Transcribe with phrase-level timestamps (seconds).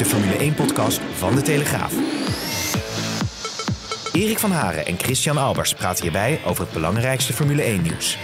[0.00, 1.92] De Formule 1-podcast van De Telegraaf.
[4.12, 8.18] Erik van Haren en Christian Albers praten hierbij over het belangrijkste Formule 1-nieuws.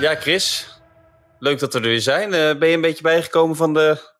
[0.00, 0.68] Ja, Chris.
[1.38, 2.28] Leuk dat we er weer zijn.
[2.28, 4.12] Uh, ben je een beetje bijgekomen van de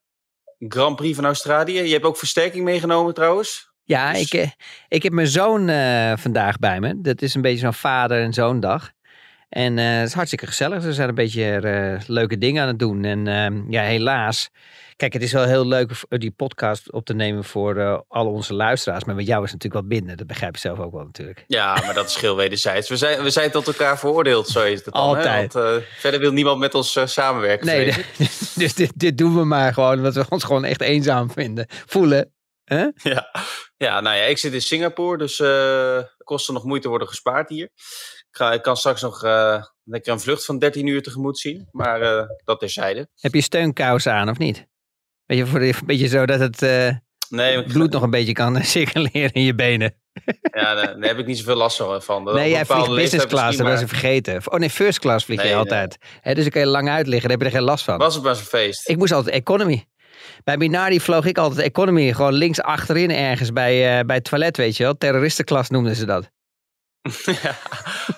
[0.59, 1.81] Grand Prix van Australië?
[1.81, 3.73] Je hebt ook versterking meegenomen trouwens.
[3.85, 4.51] Ja, ik, uh,
[4.89, 7.01] ik heb mijn zoon uh, vandaag bij me.
[7.01, 8.91] Dat is een beetje zo'n vader- en zoondag.
[9.51, 10.83] En het is hartstikke gezellig.
[10.83, 13.05] Ze zijn een beetje leuke dingen aan het doen.
[13.05, 14.51] En ehm, ja, helaas.
[14.97, 18.55] Kijk, het is wel heel leuk die podcast op te nemen voor uh, al onze
[18.55, 19.05] luisteraars.
[19.05, 20.17] Maar met jou is het natuurlijk wat binnen.
[20.17, 21.45] Dat begrijp je zelf ook wel natuurlijk.
[21.47, 22.89] Ja, maar dat is heel wederzijds.
[22.89, 25.03] We zijn, we zijn tot elkaar veroordeeld, zo is het dan.
[25.03, 25.53] Altijd.
[25.53, 27.67] Want, verder wil niemand met ons samenwerken.
[27.67, 27.95] Nee,
[28.55, 29.97] dus dit, dit doen we maar gewoon.
[29.97, 31.67] Omdat we ons gewoon echt eenzaam vinden.
[31.69, 32.33] Voelen.
[32.65, 32.89] Huh?
[33.03, 33.31] Ja.
[33.77, 35.19] ja, nou ja, ik zit in Singapore.
[35.19, 37.69] Dus er kost nog moeite worden gespaard hier.
[38.31, 39.23] Ik, ga, ik kan straks nog
[39.85, 41.69] lekker een vlucht van 13 uur tegemoet zien.
[41.71, 43.09] Maar dat terzijde.
[43.21, 44.67] Heb je steunkousen aan of niet?
[45.27, 46.61] Beetje, voor, een beetje zo dat het
[47.29, 49.95] nee, bloed nog een beetje kan circuleren in je benen.
[50.53, 52.25] Ja, daar, daar heb ik niet zoveel last van.
[52.25, 54.53] Nee, jij vliegt business class, dat was ik vergeten.
[54.53, 55.99] Oh nee, first class vlieg nee, je altijd.
[56.21, 57.99] He, dus ik kan je lang uitliggen, daar heb je er geen last van.
[57.99, 58.89] Was het maar zo'n feest.
[58.89, 59.85] Ik moest altijd economy.
[60.45, 62.13] Bij Minardi vloog ik altijd economy.
[62.13, 64.97] Gewoon links achterin ergens bij, uh, bij het toilet, weet je wel.
[64.99, 66.31] Terroristenklas noemden ze dat.
[67.43, 67.57] ja.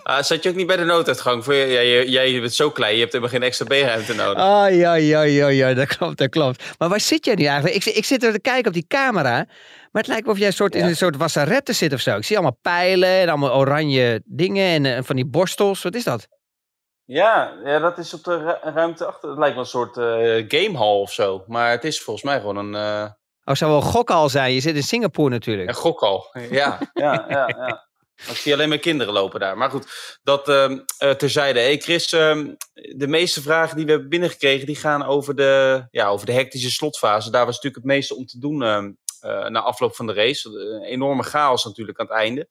[0.05, 1.44] Uh, zat je ook niet bij de nooduitgang?
[1.44, 4.42] Voor, ja, jij, jij bent zo klein, je hebt helemaal geen extra B-ruimte nodig.
[4.42, 6.64] Oh ja, ja, ja, ja, dat klopt, dat klopt.
[6.78, 7.84] Maar waar zit jij nu eigenlijk?
[7.84, 9.47] Ik, ik zit er te kijken op die camera,
[9.91, 10.80] maar het lijkt of jij soort, ja.
[10.80, 12.16] in een soort wassaretten zit of zo.
[12.16, 15.83] Ik zie allemaal pijlen en allemaal oranje dingen en uh, van die borstels.
[15.83, 16.28] Wat is dat?
[17.05, 19.28] Ja, ja, dat is op de ru ruimte achter.
[19.28, 21.45] Het lijkt wel een soort uh, gamehall of zo.
[21.46, 22.74] Maar het is volgens mij gewoon een...
[22.74, 23.11] Uh...
[23.45, 24.52] Oh, zou wel een gokhal zijn.
[24.52, 25.68] Je zit in Singapore natuurlijk.
[25.68, 26.78] Een gokhal, ja.
[26.92, 27.90] ja, ja, ja.
[28.28, 29.56] Ik zie alleen maar kinderen lopen daar.
[29.56, 31.60] Maar goed, dat uh, uh, terzijde.
[31.60, 34.66] Hey Chris, uh, de meeste vragen die we hebben binnengekregen...
[34.66, 37.30] die gaan over de, ja, over de hectische slotfase.
[37.30, 38.58] Daar was natuurlijk het meeste om te doen
[39.48, 40.48] na afloop van de race.
[40.48, 42.46] Een enorme chaos natuurlijk aan het einde.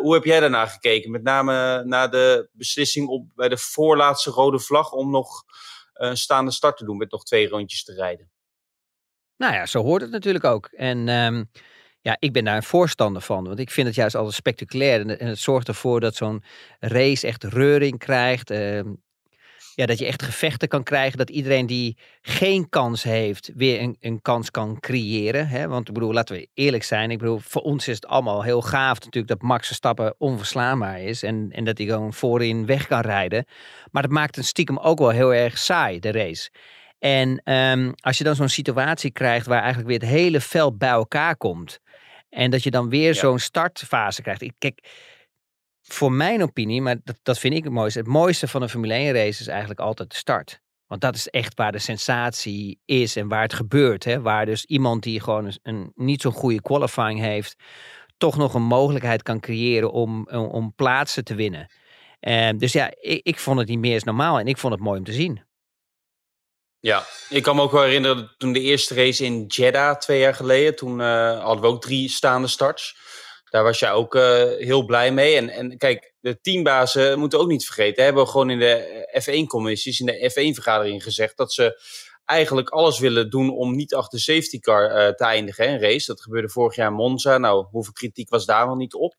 [0.00, 1.10] hoe heb jij daarna gekeken?
[1.10, 4.92] Met name na de beslissing op, bij de voorlaatste rode vlag...
[4.92, 5.44] om nog
[5.92, 8.30] een staande start te doen met nog twee rondjes te rijden.
[9.36, 10.66] Nou ja, zo hoort het natuurlijk ook.
[10.66, 11.08] En...
[12.04, 13.44] Ja, ik ben daar een voorstander van.
[13.44, 15.00] Want ik vind het juist altijd spectaculair.
[15.00, 16.42] En, het zorgt ervoor dat zo'n
[16.80, 18.50] race echt reuring krijgt.
[18.50, 18.80] Uh,
[19.74, 21.18] ja, dat je echt gevechten kan krijgen.
[21.18, 25.48] Dat iedereen die geen kans heeft, weer een, een kans kan creëren.
[25.48, 25.68] Hè?
[25.68, 27.10] Want ik bedoel, laten we eerlijk zijn.
[27.10, 31.22] Ik bedoel, voor ons is het allemaal heel gaaf natuurlijk dat Max Verstappen onverslaanbaar is.
[31.22, 33.46] En, en dat hij gewoon voorin weg kan rijden.
[33.90, 36.50] Maar dat maakt het stiekem ook wel heel erg saai, de race.
[36.98, 40.88] En um, als je dan zo'n situatie krijgt waar eigenlijk weer het hele veld bij
[40.88, 41.82] elkaar komt.
[42.34, 43.20] En dat je dan weer ja.
[43.20, 44.42] zo'n startfase krijgt.
[44.42, 44.88] Ik, kijk,
[45.82, 47.98] voor mijn opinie, maar dat, dat vind ik het mooiste.
[47.98, 50.62] Het mooiste van een Formule 1 race is eigenlijk altijd de start.
[50.86, 54.04] Want dat is echt waar de sensatie is en waar het gebeurt.
[54.04, 54.20] Hè?
[54.20, 57.56] Waar dus iemand die gewoon een, een niet zo'n goede qualifying heeft,
[58.16, 61.72] toch nog een mogelijkheid kan creëren om, om, om plaatsen te winnen.
[62.20, 64.82] Uh, dus ja, ik, ik vond het niet meer als normaal en ik vond het
[64.82, 65.42] mooi om te zien.
[66.84, 70.34] Ja, ik kan me ook wel herinneren toen de eerste race in Jeddah twee jaar
[70.34, 70.76] geleden.
[70.76, 72.96] Toen uh, hadden we ook drie staande starts.
[73.44, 74.22] Daar was jij ook uh,
[74.58, 75.36] heel blij mee.
[75.36, 78.04] En, en kijk, de teambazen moeten ook niet vergeten.
[78.04, 81.82] Hebben we gewoon in de F1-commissies, in de F1-vergadering gezegd dat ze
[82.24, 85.68] eigenlijk alles willen doen om niet achter safety car te eindigen.
[85.68, 86.06] Een race.
[86.06, 87.38] Dat gebeurde vorig jaar in Monza.
[87.38, 89.14] Nou, hoeveel kritiek was daar wel niet op?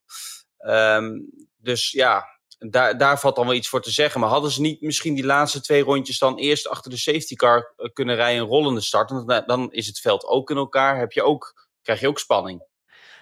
[0.58, 2.26] Um, dus ja,
[2.58, 4.20] daar, daar valt dan wel iets voor te zeggen.
[4.20, 7.74] Maar hadden ze niet misschien die laatste twee rondjes dan eerst achter de safety car
[7.94, 9.10] kunnen rijden, een rollende start?
[9.10, 10.97] Dan, dan is het veld ook in elkaar.
[10.97, 12.64] Heb je ook, krijg je ook spanning.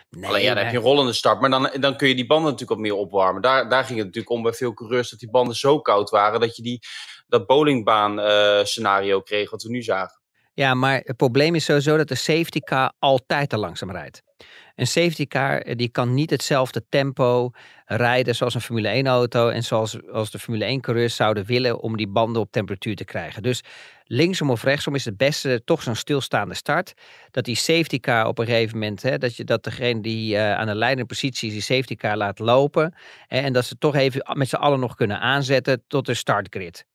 [0.09, 1.39] Nee, Alleen ja, dan heb je een rollende start.
[1.39, 3.41] Maar dan, dan kun je die banden natuurlijk ook meer opwarmen.
[3.41, 6.39] Daar, daar ging het natuurlijk om bij veel coureurs dat die banden zo koud waren
[6.39, 6.79] dat je die,
[7.27, 10.21] dat bowlingbaan uh, scenario kreeg wat we nu zagen.
[10.53, 14.21] Ja, maar het probleem is sowieso dat de safety car altijd te langzaam rijdt.
[14.75, 17.51] Een safety car die kan niet hetzelfde tempo
[17.85, 21.79] rijden zoals een Formule 1 auto en zoals als de Formule 1 coureurs zouden willen
[21.79, 23.43] om die banden op temperatuur te krijgen.
[23.43, 23.63] Dus
[24.03, 26.93] linksom of rechtsom is het beste toch zo'n stilstaande start.
[27.31, 30.53] Dat die safety car op een gegeven moment, hè, dat, je, dat degene die uh,
[30.53, 32.95] aan de leidende positie is, die safety car laat lopen.
[33.27, 36.85] Hè, en dat ze toch even met z'n allen nog kunnen aanzetten tot de startgrid.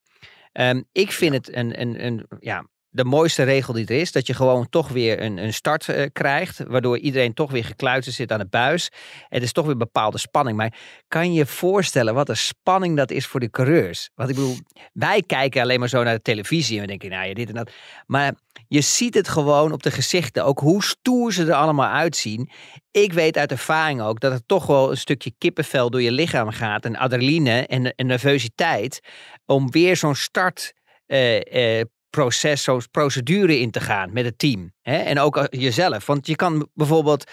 [0.53, 4.11] Um, ik vind het een, een, een, ja, de mooiste regel die er is.
[4.11, 6.63] Dat je gewoon toch weer een, een start uh, krijgt.
[6.67, 8.91] Waardoor iedereen toch weer gekluisterd zit aan de buis.
[9.27, 10.57] Het is toch weer bepaalde spanning.
[10.57, 10.77] Maar
[11.07, 14.09] kan je voorstellen wat een spanning dat is voor de coureurs?
[14.15, 14.57] Want ik bedoel,
[14.93, 16.75] wij kijken alleen maar zo naar de televisie.
[16.75, 17.71] En we denken, nou ja, dit en dat.
[18.05, 18.33] Maar
[18.67, 20.45] je ziet het gewoon op de gezichten.
[20.45, 22.49] Ook hoe stoer ze er allemaal uitzien.
[22.91, 26.49] Ik weet uit ervaring ook dat het toch wel een stukje kippenvel door je lichaam
[26.49, 26.85] gaat.
[26.85, 28.99] En adrenaline en, en nervositeit.
[29.45, 30.73] Om weer zo'n start
[31.07, 34.73] uh, uh, proces, zo'n procedure in te gaan met het team.
[34.81, 34.97] Hè?
[34.97, 36.05] En ook jezelf.
[36.05, 37.31] Want je kan bijvoorbeeld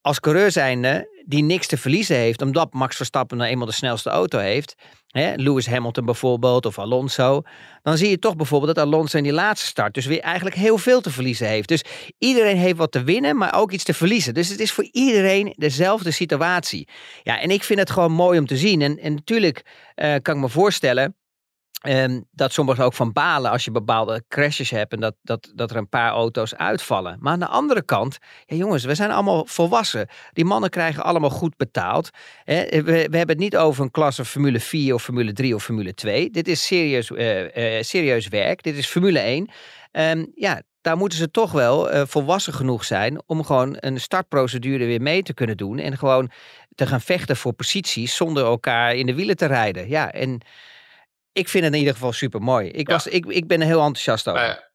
[0.00, 4.10] als coureur zijnde die niks te verliezen heeft, omdat Max Verstappen nou eenmaal de snelste
[4.10, 4.74] auto heeft,
[5.06, 7.42] hè, Lewis Hamilton bijvoorbeeld of Alonso,
[7.82, 10.78] dan zie je toch bijvoorbeeld dat Alonso in die laatste start dus weer eigenlijk heel
[10.78, 11.68] veel te verliezen heeft.
[11.68, 11.84] Dus
[12.18, 14.34] iedereen heeft wat te winnen, maar ook iets te verliezen.
[14.34, 16.88] Dus het is voor iedereen dezelfde situatie.
[17.22, 18.82] Ja, en ik vind het gewoon mooi om te zien.
[18.82, 19.62] En, en natuurlijk
[19.96, 21.16] uh, kan ik me voorstellen
[21.88, 25.70] Um, dat sommigen ook van balen als je bepaalde crashes hebt en dat, dat, dat
[25.70, 27.16] er een paar auto's uitvallen.
[27.20, 30.08] Maar aan de andere kant, ja jongens, we zijn allemaal volwassen.
[30.32, 32.10] Die mannen krijgen allemaal goed betaald.
[32.44, 32.64] Hè.
[32.68, 35.94] We, we, hebben het niet over een klasse Formule 4 of Formule 3 of Formule
[35.94, 36.30] 2.
[36.30, 38.62] Dit is serieus, uh, uh, serieus werk.
[38.62, 39.40] Dit is Formule 1.
[39.40, 39.48] Um,
[39.92, 45.02] ehm, ja, daar moeten ze toch wel volwassen genoeg zijn om gewoon een startprocedure weer
[45.02, 45.78] mee te kunnen doen.
[45.78, 46.30] En gewoon
[46.74, 49.88] te gaan vechten voor posities zonder elkaar in de wielen te rijden.
[49.88, 50.40] Ja, en
[51.34, 52.68] ik vind het in ieder geval super mooi.
[52.68, 54.42] Ik, was, ik, ik ben er heel enthousiast over.
[54.42, 54.72] Ja.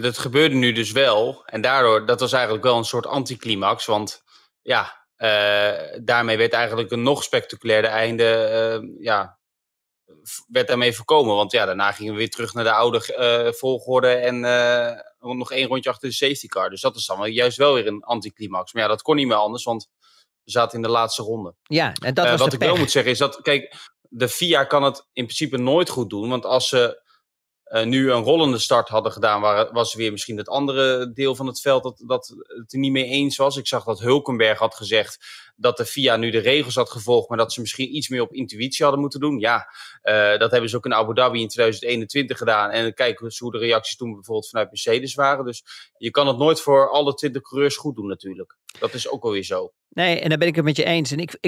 [0.00, 1.44] Dat gebeurde nu dus wel.
[1.44, 3.86] En daardoor, dat was eigenlijk wel een soort anticlimax.
[3.86, 4.22] Want
[4.62, 8.80] ja, uh, daarmee werd eigenlijk een nog spectaculairder einde.
[8.82, 9.38] Uh, ja,
[10.46, 11.34] werd daarmee voorkomen.
[11.34, 13.16] Want ja, daarna gingen we weer terug naar de oude
[13.46, 14.08] uh, volgorde.
[14.08, 14.40] En
[15.18, 16.70] nog één rondje achter de safety car.
[16.70, 18.72] Dus dat is dan wel, juist wel weer een anticlimax.
[18.72, 19.64] Maar ja, dat kon niet meer anders.
[19.64, 19.88] Want
[20.44, 21.54] we zaten in de laatste ronde.
[21.62, 24.82] Ja, en dat was Wat ik wel moet zeggen is dat, kijk, de FIA kan
[24.82, 26.28] het in principe nooit goed doen.
[26.28, 27.02] Want als ze
[27.64, 31.46] uh, nu een rollende start hadden gedaan, waar, was weer misschien het andere deel van
[31.46, 33.56] het veld dat, dat het er niet mee eens was.
[33.56, 35.18] Ik zag dat Hulkenberg had gezegd
[35.56, 38.32] dat de FIA nu de regels had gevolgd, maar dat ze misschien iets meer op
[38.32, 39.38] intuïtie hadden moeten doen.
[39.38, 39.68] Ja,
[40.02, 42.70] uh, dat hebben ze ook in Abu Dhabi in 2021 gedaan.
[42.70, 45.44] En kijken hoe de reacties toen bijvoorbeeld vanuit Mercedes waren.
[45.44, 45.64] Dus
[45.96, 48.56] je kan het nooit voor alle 20 coureurs goed doen natuurlijk.
[48.78, 49.72] Dat is ook alweer zo.
[49.88, 51.10] Nee, en daar ben ik het met je eens.
[51.10, 51.38] En ik,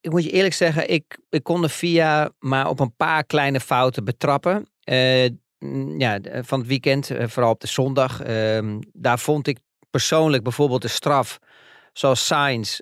[0.00, 3.60] ik moet je eerlijk zeggen, ik, ik kon de VIA maar op een paar kleine
[3.60, 4.66] fouten betrappen.
[4.84, 5.24] Uh,
[5.98, 8.26] ja, van het weekend, uh, vooral op de zondag.
[8.26, 9.58] Uh, daar vond ik
[9.90, 11.38] persoonlijk bijvoorbeeld de straf,
[11.92, 12.78] zoals Sainz,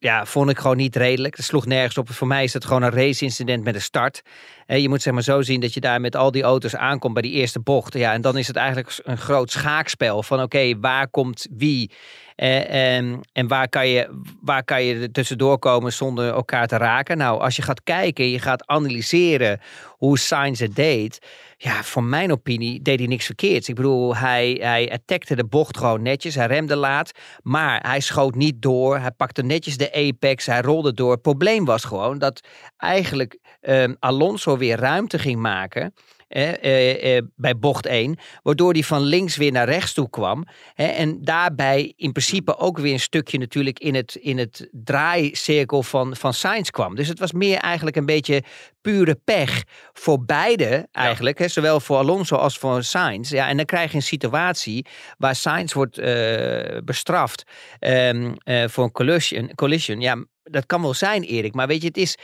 [0.00, 1.36] ja, vond ik gewoon niet redelijk.
[1.36, 2.10] Dat sloeg nergens op.
[2.10, 4.22] Voor mij is het gewoon een race-incident met een start.
[4.66, 7.22] Je moet zeg maar zo zien dat je daar met al die auto's aankomt bij
[7.22, 7.94] die eerste bocht.
[7.94, 11.90] Ja, en dan is het eigenlijk een groot schaakspel van oké, waar komt wie?
[12.38, 17.16] Eh, en, en waar, kan je, waar kan je tussendoor komen zonder elkaar te raken?
[17.16, 21.18] Nou, als je gaat kijken, je gaat analyseren hoe Sainz het deed.
[21.56, 23.68] Ja, voor mijn opinie deed hij niks verkeerds.
[23.68, 26.34] Ik bedoel, hij, hij attackte de bocht gewoon netjes.
[26.34, 27.10] Hij remde laat,
[27.42, 28.98] maar hij schoot niet door.
[28.98, 31.10] Hij pakte netjes de apex, hij rolde door.
[31.10, 32.40] Het probleem was gewoon dat
[32.76, 35.94] eigenlijk um, Alonso weer ruimte ging maken
[36.28, 38.16] eh, eh, bij bocht 1.
[38.42, 40.46] Waardoor die van links weer naar rechts toe kwam.
[40.74, 46.16] en daarbij in principe ook weer een stukje natuurlijk in het, in het draaicirkel van,
[46.16, 46.94] van Sainz kwam.
[46.94, 48.42] Dus het was meer eigenlijk een beetje
[48.80, 51.38] pure pech voor beide eigenlijk.
[51.38, 53.30] Hè, zowel voor Alonso als voor Sainz.
[53.30, 54.86] Ja, en dan krijg je een situatie
[55.18, 57.42] waar Sainz wordt uh, bestraft
[57.80, 60.00] um, uh, voor een collision, collision.
[60.00, 61.54] Ja, dat kan wel zijn, Erik.
[61.54, 62.18] Maar weet je, het is.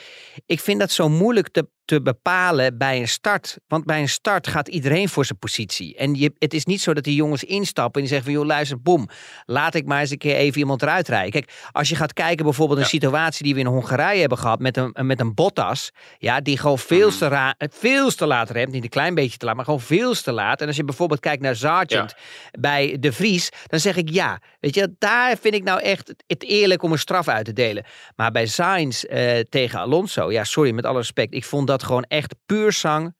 [0.46, 3.59] Ik vind dat zo moeilijk te, te bepalen bij een start.
[3.69, 5.97] Want bij een start gaat iedereen voor zijn positie.
[5.97, 8.47] En je, het is niet zo dat die jongens instappen en die zeggen van joh,
[8.47, 9.09] luister, boem,
[9.45, 11.31] laat ik maar eens een keer even iemand eruit rijden.
[11.31, 14.76] Kijk, als je gaat kijken bijvoorbeeld een situatie die we in Hongarije hebben gehad met
[14.76, 15.91] een, met een Bottas.
[16.19, 17.19] Ja, die gewoon veel mhm.
[17.19, 18.73] te, ra veel te laat remt.
[18.73, 20.61] Niet een klein beetje te laat, maar gewoon veel te laat.
[20.61, 22.14] En als je bijvoorbeeld kijkt naar Sargent
[22.61, 24.41] bij De Vries, dan zeg ik ja.
[24.61, 27.85] Weet je, daar vind ik nou echt het eerlijk om een straf uit te delen.
[28.17, 31.35] Maar bij Sainz uh, tegen Alonso, ja, sorry, met alle respect.
[31.35, 33.16] Ik vond dat gewoon echt puur zang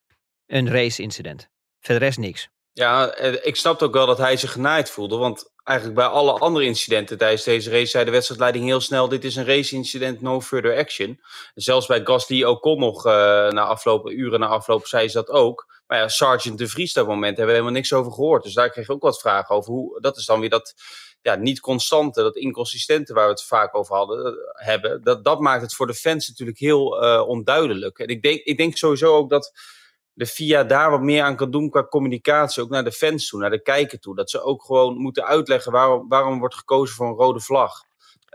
[0.47, 1.49] een race-incident.
[1.81, 2.49] Verder rest niks.
[2.73, 5.17] Ja, eh, ik snap ook wel dat hij zich genaaid voelde.
[5.17, 9.25] Want eigenlijk bij alle andere incidenten tijdens deze race zei de wedstrijdleiding heel snel: dit
[9.25, 11.21] is een race-incident, no further action.
[11.55, 13.13] zelfs bij Gasly Ocon nog uh,
[13.49, 15.83] na afloop, uren na afloop, zei ze dat ook.
[15.87, 18.43] Maar ja, Sergeant de Vries dat moment hebben we helemaal niks over gehoord.
[18.43, 19.73] Dus daar kreeg ik ook wat vragen over.
[19.73, 20.75] Hoe, dat is dan weer dat
[21.25, 25.03] ja, niet constante, dat inconsistente waar we het vaak over hadden, eh, hebben.
[25.03, 27.99] Dat, dat maakt het voor de fans natuurlijk heel uh, onduidelijk.
[27.99, 29.53] En ik denk, ik denk sowieso ook dat
[30.13, 33.41] de FIA daar wat meer aan kan doen qua communicatie, ook naar de fans toe,
[33.41, 34.17] naar de kijker toe.
[34.17, 37.83] Dat ze ook gewoon moeten uitleggen waarom, waarom wordt gekozen voor een rode vlag.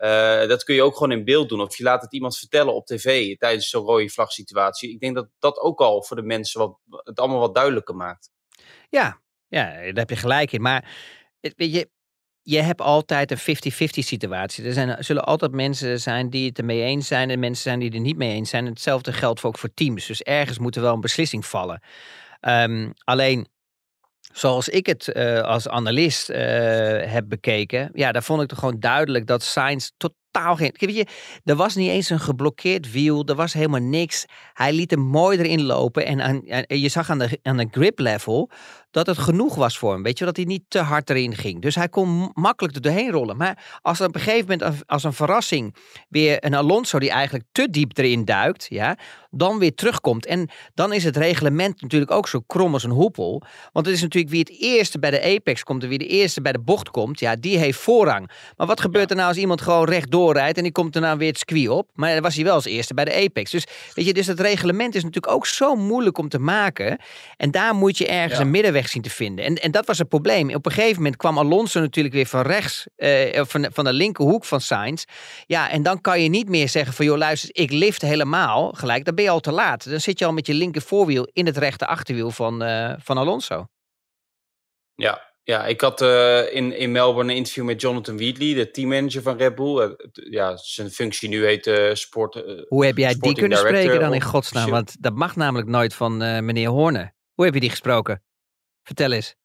[0.03, 1.61] Uh, dat kun je ook gewoon in beeld doen.
[1.61, 4.91] Of je laat het iemand vertellen op tv tijdens zo'n rode vlag situatie.
[4.91, 8.29] Ik denk dat dat ook al voor de mensen wat, het allemaal wat duidelijker maakt.
[8.89, 10.61] Ja, Ja, daar heb je gelijk in.
[10.61, 10.89] Maar
[11.39, 11.89] weet je,
[12.49, 14.65] je hebt altijd een 50-50 situatie.
[14.65, 17.91] Er zijn, zullen altijd mensen zijn die het ermee eens zijn en mensen zijn die
[17.91, 18.65] er niet mee eens zijn.
[18.65, 20.05] hetzelfde geldt ook voor teams.
[20.05, 21.81] Dus ergens moet er wel een beslissing vallen.
[22.41, 23.47] Um, alleen,
[24.33, 26.37] zoals ik het uh, als analist uh,
[27.11, 30.73] heb bekeken, ja, daar vond ik toch gewoon duidelijk dat Sainz tot totaal geen.
[30.77, 31.07] Weet je,
[31.43, 33.25] er was niet eens een geblokkeerd wiel.
[33.25, 34.25] Er was helemaal niks.
[34.53, 36.05] Hij liet hem mooi erin lopen.
[36.05, 38.49] En, aan, je zag aan de, aan de grip level
[38.91, 40.03] dat het genoeg was voor hem.
[40.03, 41.61] Weet je, dat hij niet te hard erin ging.
[41.61, 43.37] Dus hij kon makkelijk er doorheen rollen.
[43.37, 45.75] Maar als er op een gegeven moment als een verrassing
[46.09, 48.97] weer een Alonso die eigenlijk te diep erin duikt, ja,
[49.29, 50.25] dan weer terugkomt.
[50.25, 53.43] En dan is het reglement natuurlijk ook zo krom als een hoepel.
[53.71, 56.41] Want het is natuurlijk wie het eerste bij de apex komt en wie de eerste
[56.41, 58.31] bij de bocht komt, ja, die heeft voorrang.
[58.57, 61.27] Maar wat gebeurt er nou als iemand gewoon rechtdoor rijdt en die komt nou weer
[61.27, 61.89] het squee op?
[61.93, 63.51] Maar dan was hij wel als eerste bij de apex.
[63.51, 66.99] Dus weet je, dus het reglement is natuurlijk ook zo moeilijk om te maken.
[67.37, 69.45] En daar moet je ergens een middenweg zien te vinden.
[69.45, 70.53] En, en dat was het probleem.
[70.53, 74.45] Op een gegeven moment kwam Alonso natuurlijk weer van rechts, uh, van, van de linkerhoek
[74.45, 75.03] van Sainz.
[75.45, 79.05] Ja, en dan kan je niet meer zeggen van, joh, luister, ik lift helemaal gelijk.
[79.05, 79.89] Dan ben je al te laat.
[79.89, 83.17] Dan zit je al met je linker voorwiel in het rechte achterwiel van, uh, van
[83.17, 83.67] Alonso.
[84.95, 89.21] Ja, ja, ik had uh, in, in Melbourne een interview met Jonathan Wheatley, de teammanager
[89.21, 89.85] van Red Bull.
[89.85, 92.43] Uh, ja, zijn functie nu heet uh, sport.
[92.67, 94.69] Hoe heb jij die kunnen spreken dan in godsnaam?
[94.69, 97.13] Want dat mag namelijk nooit van meneer Horne.
[97.33, 98.23] Hoe heb je die gesproken?
[98.83, 99.35] Vertel eens.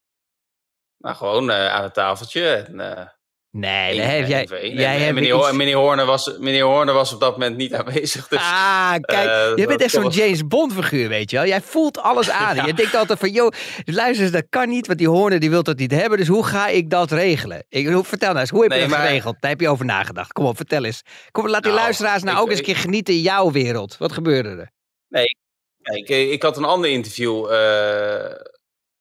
[0.98, 2.46] Nou, gewoon aan het tafeltje.
[2.46, 3.13] En,
[3.56, 4.70] Nee, dat heb jij.
[4.74, 5.52] jij hebt meneer, iets...
[5.52, 8.28] meneer, Horner was, meneer Horner was op dat moment niet aanwezig.
[8.28, 11.46] Dus, ah, kijk, uh, je bent echt zo'n James Bond figuur, weet je wel.
[11.46, 12.56] Jij voelt alles aan.
[12.56, 12.66] ja.
[12.66, 13.52] Je denkt altijd van, joh,
[13.84, 16.18] luister dat kan niet, want die Horner die wil dat niet hebben.
[16.18, 17.64] Dus hoe ga ik dat regelen?
[17.68, 19.36] Ik, vertel nou eens, hoe heb je dat geregeld?
[19.40, 20.32] Daar heb je over nagedacht.
[20.32, 21.02] Kom op, vertel eens.
[21.30, 23.96] Kom, laat die nou, luisteraars nou ik, ook eens een keer genieten in jouw wereld.
[23.98, 24.70] Wat gebeurde er?
[25.08, 25.36] Nee,
[25.82, 28.30] kijk, ik had een ander interview uh,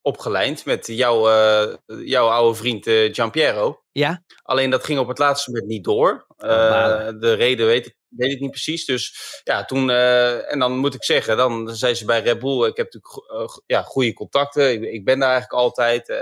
[0.02, 1.74] opgelijnd met jouw, uh,
[2.06, 3.83] jouw oude vriend uh, Giampiero.
[3.94, 4.24] Ja?
[4.42, 6.26] Alleen dat ging op het laatste moment niet door.
[6.38, 8.86] Uh, de reden weet ik, weet ik niet precies.
[8.86, 12.68] Dus ja, toen, uh, en dan moet ik zeggen, dan zei ze bij Red Bull,
[12.68, 16.14] ik heb natuurlijk uh, ja, goede contacten, ik, ik, ben daar eigenlijk altijd.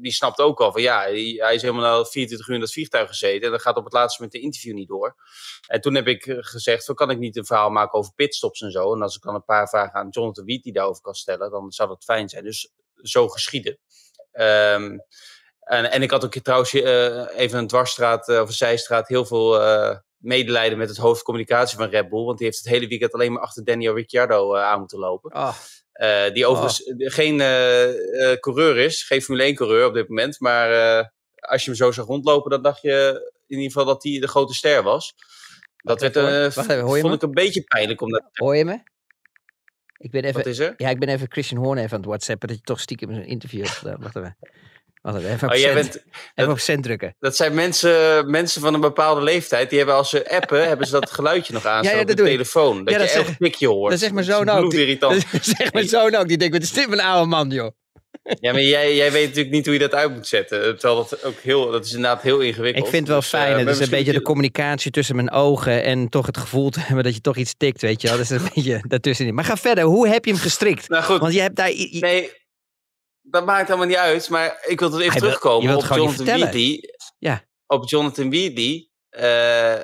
[0.00, 3.08] die snapt ook al van ja, hij is helemaal al 24 uur in dat vliegtuig
[3.08, 5.16] gezeten en dan gaat op het laatste moment de interview niet door.
[5.66, 8.70] En toen heb ik gezegd, van, kan ik niet een verhaal maken over pitstops en
[8.70, 8.94] zo?
[8.94, 11.70] En als ik dan een paar vragen aan Jonathan Wiet die daarover kan stellen, dan
[11.72, 12.44] zou dat fijn zijn.
[12.44, 13.78] Dus zo geschieden.
[14.32, 15.00] Um,
[15.70, 19.24] en, en ik had ook trouwens uh, even een dwarsstraat uh, of een zijstraat heel
[19.24, 22.24] veel uh, medelijden met het hoofdcommunicatie van Red Bull.
[22.24, 25.34] Want die heeft het hele weekend alleen maar achter Daniel Ricciardo aan moeten lopen.
[25.34, 25.54] Oh.
[26.32, 26.94] die overigens oh.
[26.98, 27.38] geen
[28.40, 30.40] coureur is, geen Formule 1 coureur op dit moment.
[30.40, 30.68] Maar
[31.34, 34.28] als je hem zo zag rondlopen, dan dacht je in ieder geval dat hij de
[34.28, 35.14] grote ster was.
[35.76, 36.52] Dat werd, even,
[36.88, 37.12] vond me?
[37.12, 38.00] ik een beetje pijnlijk.
[38.00, 38.22] Omdat...
[38.32, 38.82] Hoor je me?
[39.96, 40.74] Ik ben even, Wat is er?
[40.76, 43.26] Ja, ik ben even Christian Horn even aan het whatsappen dat je toch stiekem een
[43.26, 44.00] interview hebt gedaan.
[44.00, 44.36] Wacht even.
[45.02, 46.04] Even, op, oh, cent, bent, even
[46.34, 47.16] dat, op cent drukken.
[47.18, 50.92] Dat zijn mensen, mensen van een bepaalde leeftijd, die hebben als ze appen, hebben ze
[50.92, 52.84] dat geluidje nog aan ja, ja, op de telefoon.
[52.84, 53.90] Dat, ja, dat je elk pikje hoort.
[53.90, 54.72] Dat zegt mijn zoon ook.
[55.00, 56.28] Dat zegt mijn zoon ook.
[56.28, 57.70] Die denkt, wat is dit een oude man, joh.
[58.22, 60.78] Ja, maar jij, jij weet natuurlijk niet hoe je dat uit moet zetten.
[60.78, 62.84] Terwijl dat ook heel, dat is inderdaad heel ingewikkeld.
[62.84, 63.52] Ik vind het wel dus, fijn.
[63.52, 66.80] Uh, het is een beetje de communicatie tussen mijn ogen en toch het gevoel te
[66.80, 68.16] hebben dat je toch iets tikt, weet je wel.
[68.16, 69.34] Dat is een beetje daartussenin.
[69.34, 69.84] Maar ga verder.
[69.84, 70.88] Hoe heb je hem gestrikt?
[70.88, 71.18] Nou goed.
[71.18, 71.72] Want je hebt daar...
[71.90, 72.30] Nee,
[73.30, 74.28] dat maakt helemaal niet uit.
[74.28, 76.80] Maar ik wil er even terugkomen op Jonathan Weedy.
[77.18, 77.44] Ja.
[77.66, 78.88] Op Jonathan Weedy.
[79.10, 79.78] Uh,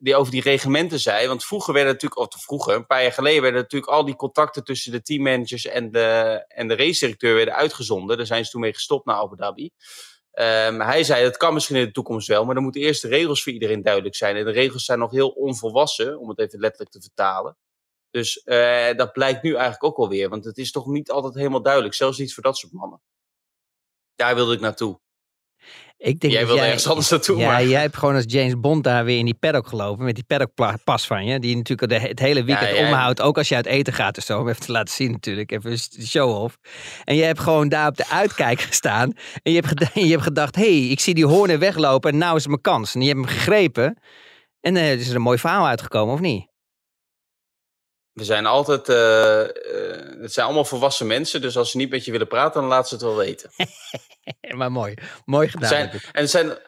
[0.00, 1.26] die over die reglementen zei.
[1.26, 4.64] Want vroeger werden natuurlijk, of vroeger, een paar jaar geleden, werden natuurlijk al die contacten
[4.64, 8.16] tussen de teammanagers en de, en de race-directeur werden uitgezonden.
[8.16, 9.70] Daar zijn ze toen mee gestopt naar Abu Dhabi.
[10.32, 13.08] Um, hij zei dat kan misschien in de toekomst wel, maar dan moeten eerst de
[13.08, 14.36] regels voor iedereen duidelijk zijn.
[14.36, 17.56] En de regels zijn nog heel onvolwassen, om het even letterlijk te vertalen.
[18.10, 21.62] Dus uh, dat blijkt nu eigenlijk ook alweer, want het is toch niet altijd helemaal
[21.62, 23.00] duidelijk, zelfs niet voor dat soort mannen.
[24.14, 25.00] Daar wilde ik naartoe.
[25.96, 27.36] Ik denk jij wil ergens anders naartoe.
[27.36, 27.64] Ja, maar.
[27.64, 30.04] jij hebt gewoon als James Bond daar weer in die paddock gelopen.
[30.04, 31.38] Met die paddockpas van je.
[31.38, 33.20] Die natuurlijk het hele weekend ja, omhoudt.
[33.20, 34.40] Ook als je uit eten gaat of zo.
[34.40, 35.52] Om even te laten zien natuurlijk.
[35.52, 36.58] Even een show-off.
[37.04, 39.12] En je hebt gewoon daar op de uitkijk gestaan.
[39.42, 40.54] En je hebt, je hebt gedacht.
[40.54, 42.10] Hé, hey, ik zie die hoornen weglopen.
[42.10, 42.94] En nou is mijn kans.
[42.94, 43.98] En je hebt hem gegrepen.
[44.60, 46.49] En uh, is er een mooi verhaal uitgekomen of niet?
[48.12, 52.04] We zijn altijd, uh, uh, het zijn allemaal volwassen mensen, dus als ze niet met
[52.04, 53.50] je willen praten, dan laten ze het wel weten.
[54.58, 55.68] maar mooi, mooi gedaan.
[55.68, 56.58] Zijn, en, er zijn,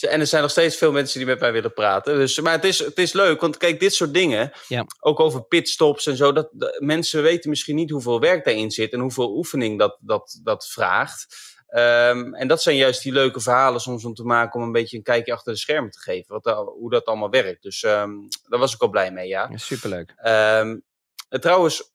[0.00, 2.18] en er zijn nog steeds veel mensen die met mij willen praten.
[2.18, 4.86] Dus, maar het is, het is leuk, want kijk, dit soort dingen, ja.
[5.00, 9.00] ook over pitstops en zo, dat, mensen weten misschien niet hoeveel werk daarin zit en
[9.00, 11.26] hoeveel oefening dat, dat, dat vraagt.
[11.74, 14.96] Um, en dat zijn juist die leuke verhalen soms om te maken om een beetje
[14.96, 16.40] een kijkje achter de schermen te geven.
[16.40, 17.62] Wat, hoe dat allemaal werkt.
[17.62, 19.48] Dus um, daar was ik al blij mee, ja.
[19.50, 20.14] ja superleuk.
[20.26, 20.84] Um,
[21.28, 21.92] trouwens,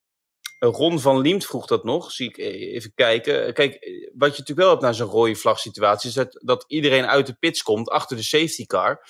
[0.60, 3.54] Ron van Liemt vroeg dat nog, zie ik even kijken.
[3.54, 3.74] Kijk,
[4.14, 7.26] wat je natuurlijk wel hebt na zo'n rode vlag situatie, is dat, dat iedereen uit
[7.26, 9.06] de pits komt achter de safety car.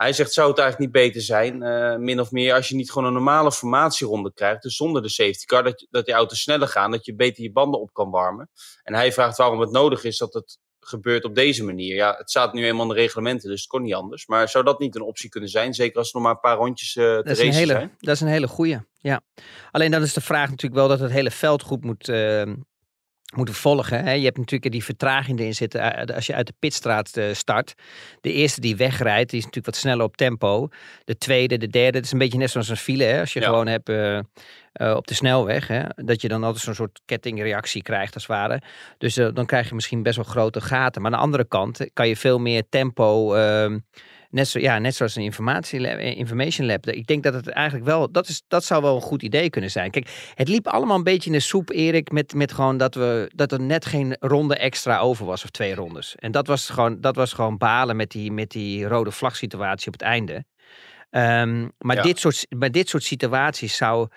[0.00, 2.92] Hij zegt, zou het eigenlijk niet beter zijn, uh, min of meer, als je niet
[2.92, 6.68] gewoon een normale formatieronde krijgt, dus zonder de safety car, dat, dat die auto's sneller
[6.68, 8.50] gaan, dat je beter je banden op kan warmen.
[8.82, 11.94] En hij vraagt waarom het nodig is dat het gebeurt op deze manier.
[11.94, 14.26] Ja, het staat nu eenmaal in de reglementen, dus het kon niet anders.
[14.26, 15.74] Maar zou dat niet een optie kunnen zijn?
[15.74, 17.94] Zeker als er nog maar een paar rondjes uh, te dat is een hele, zijn?
[17.98, 19.20] Dat is een hele goeie, ja.
[19.70, 22.42] Alleen dan is de vraag natuurlijk wel dat het hele veld goed moet, uh,
[23.36, 24.04] moeten volgen.
[24.04, 24.12] Hè?
[24.12, 27.74] Je hebt natuurlijk die vertraging erin zitten eh, als je uit de pitstraat uh, start.
[28.20, 30.68] De eerste die wegrijdt, die is natuurlijk wat sneller op tempo.
[31.04, 33.04] De tweede, de derde, het is een beetje net zoals een file.
[33.04, 33.20] Hè?
[33.20, 33.46] Als je ja.
[33.46, 34.20] gewoon hebt uh,
[34.72, 35.82] op de snelweg, hè?
[35.96, 38.62] dat je dan altijd zo'n soort kettingreactie krijgt als het ware.
[38.98, 41.02] Dus dan krijg je misschien best wel grote gaten.
[41.02, 43.78] Maar aan de andere kant kan je veel meer tempo ehm,
[44.30, 46.86] Net, zo, ja, net zoals een informatie lab, information lab.
[46.86, 49.70] Ik denk dat het eigenlijk wel, dat, is, dat zou wel een goed idee kunnen
[49.70, 49.90] zijn.
[49.90, 53.30] Kijk, het liep allemaal een beetje in de soep, Erik, met, met gewoon dat, we,
[53.34, 56.14] dat er net geen ronde extra over was, of twee rondes.
[56.16, 59.86] En dat was gewoon, dat was gewoon balen met die, met die rode vlag situatie
[59.86, 60.44] op het einde.
[61.10, 62.02] Um, maar, ja.
[62.02, 64.08] dit soort, maar dit soort situaties zou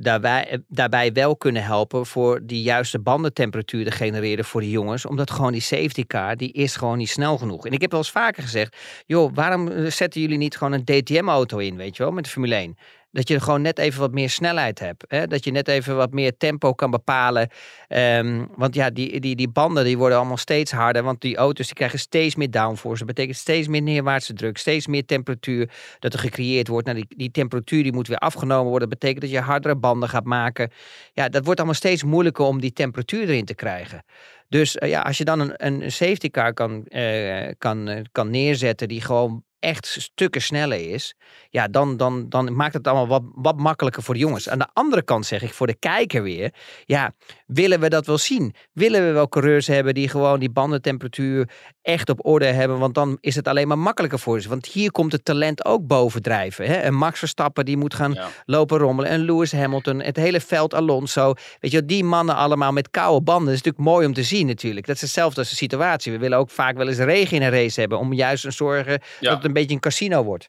[0.00, 5.06] daarbij, daarbij wel kunnen helpen voor die juiste bandentemperatuur te genereren voor die jongens.
[5.06, 7.66] Omdat gewoon die safety car, die is gewoon niet snel genoeg.
[7.66, 11.58] En ik heb wel eens vaker gezegd, joh, waarom zetten jullie niet gewoon een DTM-auto
[11.58, 12.76] in, weet je wel, met de Formule 1?
[13.12, 15.04] Dat je gewoon net even wat meer snelheid hebt.
[15.08, 15.26] Hè?
[15.26, 17.48] Dat je net even wat meer tempo kan bepalen.
[17.88, 21.02] Um, want ja, die, die, die banden die worden allemaal steeds harder.
[21.02, 22.98] Want die auto's die krijgen steeds meer downforce.
[22.98, 24.58] Dat betekent steeds meer neerwaartse druk.
[24.58, 26.86] Steeds meer temperatuur dat er gecreëerd wordt.
[26.86, 28.88] Nou, die, die temperatuur die moet weer afgenomen worden.
[28.88, 30.70] Dat betekent dat je hardere banden gaat maken.
[31.12, 34.04] Ja, dat wordt allemaal steeds moeilijker om die temperatuur erin te krijgen.
[34.48, 38.30] Dus uh, ja, als je dan een, een safety car kan, uh, kan, uh, kan
[38.30, 41.14] neerzetten die gewoon echt stukken sneller is,
[41.50, 44.48] ja, dan, dan, dan maakt het allemaal wat, wat makkelijker voor de jongens.
[44.48, 46.54] Aan de andere kant zeg ik voor de kijker weer,
[46.84, 47.14] ja,
[47.54, 48.54] willen we dat wel zien?
[48.72, 51.48] Willen we wel coureurs hebben die gewoon die bandentemperatuur
[51.82, 52.78] echt op orde hebben?
[52.78, 54.48] Want dan is het alleen maar makkelijker voor ze.
[54.48, 56.66] Want hier komt het talent ook bovendrijven.
[56.66, 56.74] Hè?
[56.74, 58.28] En Max Verstappen die moet gaan ja.
[58.44, 59.10] lopen rommelen.
[59.10, 61.34] En Lewis Hamilton, het hele veld Alonso.
[61.60, 63.46] Weet je, die mannen allemaal met koude banden.
[63.46, 64.86] Dat is natuurlijk mooi om te zien natuurlijk.
[64.86, 66.12] Dat is hetzelfde als de situatie.
[66.12, 67.98] We willen ook vaak wel eens regen in een race hebben.
[67.98, 69.28] Om juist te zorgen ja.
[69.28, 70.48] dat het een beetje een casino wordt.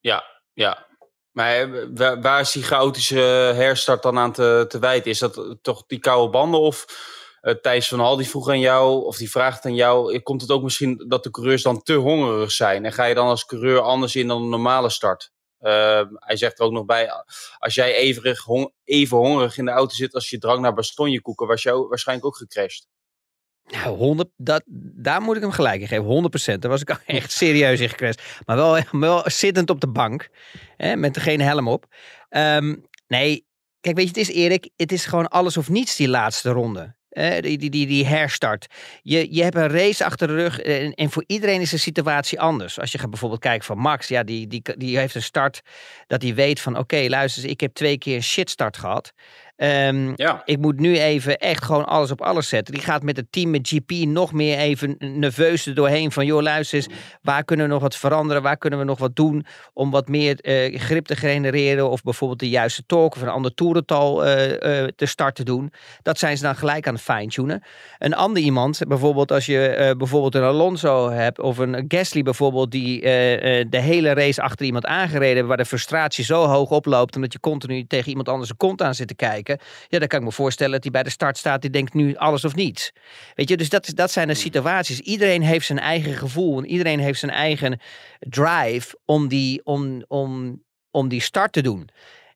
[0.00, 0.90] Ja, ja.
[1.32, 3.20] Maar waar, waar is die chaotische
[3.54, 5.10] herstart dan aan te, te wijten?
[5.10, 6.86] Is dat toch die koude banden of
[7.42, 10.50] uh, Thijs van Hal die vroeg aan jou, of die vraagt aan jou, komt het
[10.50, 12.84] ook misschien dat de coureurs dan te hongerig zijn?
[12.84, 15.32] En ga je dan als coureur anders in dan een normale start?
[15.60, 17.10] Uh, hij zegt er ook nog bij,
[17.58, 18.36] als jij even,
[18.84, 22.26] even hongerig in de auto zit als je drang naar bastonje koeken, was jou waarschijnlijk
[22.26, 22.86] ook gecrashed.
[23.66, 24.62] Nou, 100, dat,
[24.94, 26.54] daar moet ik hem gelijk in geven.
[26.54, 26.58] 100%.
[26.58, 28.22] Daar was ik echt serieus in gecrashed.
[28.46, 30.28] Maar wel, wel zittend op de bank.
[30.76, 31.86] Hè, met geen helm op.
[32.30, 33.46] Um, nee,
[33.80, 34.70] kijk, weet je, het is Erik.
[34.76, 36.94] Het is gewoon alles of niets die laatste ronde.
[37.12, 38.66] Die, die, die, die herstart.
[39.02, 42.40] Je, je hebt een race achter de rug en, en voor iedereen is de situatie
[42.40, 42.80] anders.
[42.80, 45.60] Als je gaat bijvoorbeeld kijken van Max, ja, die, die, die heeft een start
[46.06, 49.12] dat hij weet van oké, okay, luister ik heb twee keer een shitstart gehad.
[49.62, 50.42] Um, ja.
[50.44, 52.74] Ik moet nu even echt gewoon alles op alles zetten.
[52.74, 56.12] Die gaat met het team, met GP, nog meer even nerveus er doorheen.
[56.12, 56.88] Van joh, luister eens,
[57.22, 58.42] waar kunnen we nog wat veranderen?
[58.42, 61.90] Waar kunnen we nog wat doen om wat meer uh, grip te genereren?
[61.90, 64.56] Of bijvoorbeeld de juiste torque of een ander toerental uh, uh,
[64.96, 65.72] te start te doen.
[66.02, 67.62] Dat zijn ze dan gelijk aan het fine-tunen.
[67.98, 73.00] Een ander iemand, bijvoorbeeld als je bijvoorbeeld een Alonso hebt of een Gasly bijvoorbeeld, die
[73.00, 77.84] de hele race achter iemand aangereden waar de frustratie zo hoog oploopt omdat je continu
[77.86, 79.51] tegen iemand anders een kont aan zit te kijken.
[79.88, 81.60] Ja, dan kan ik me voorstellen dat hij bij de start staat.
[81.60, 82.92] Die denkt nu alles of niets.
[83.34, 85.00] Weet je, dus dat, dat zijn de situaties.
[85.00, 86.58] Iedereen heeft zijn eigen gevoel.
[86.58, 87.80] En iedereen heeft zijn eigen
[88.18, 91.88] drive om die, om, om, om die start te doen.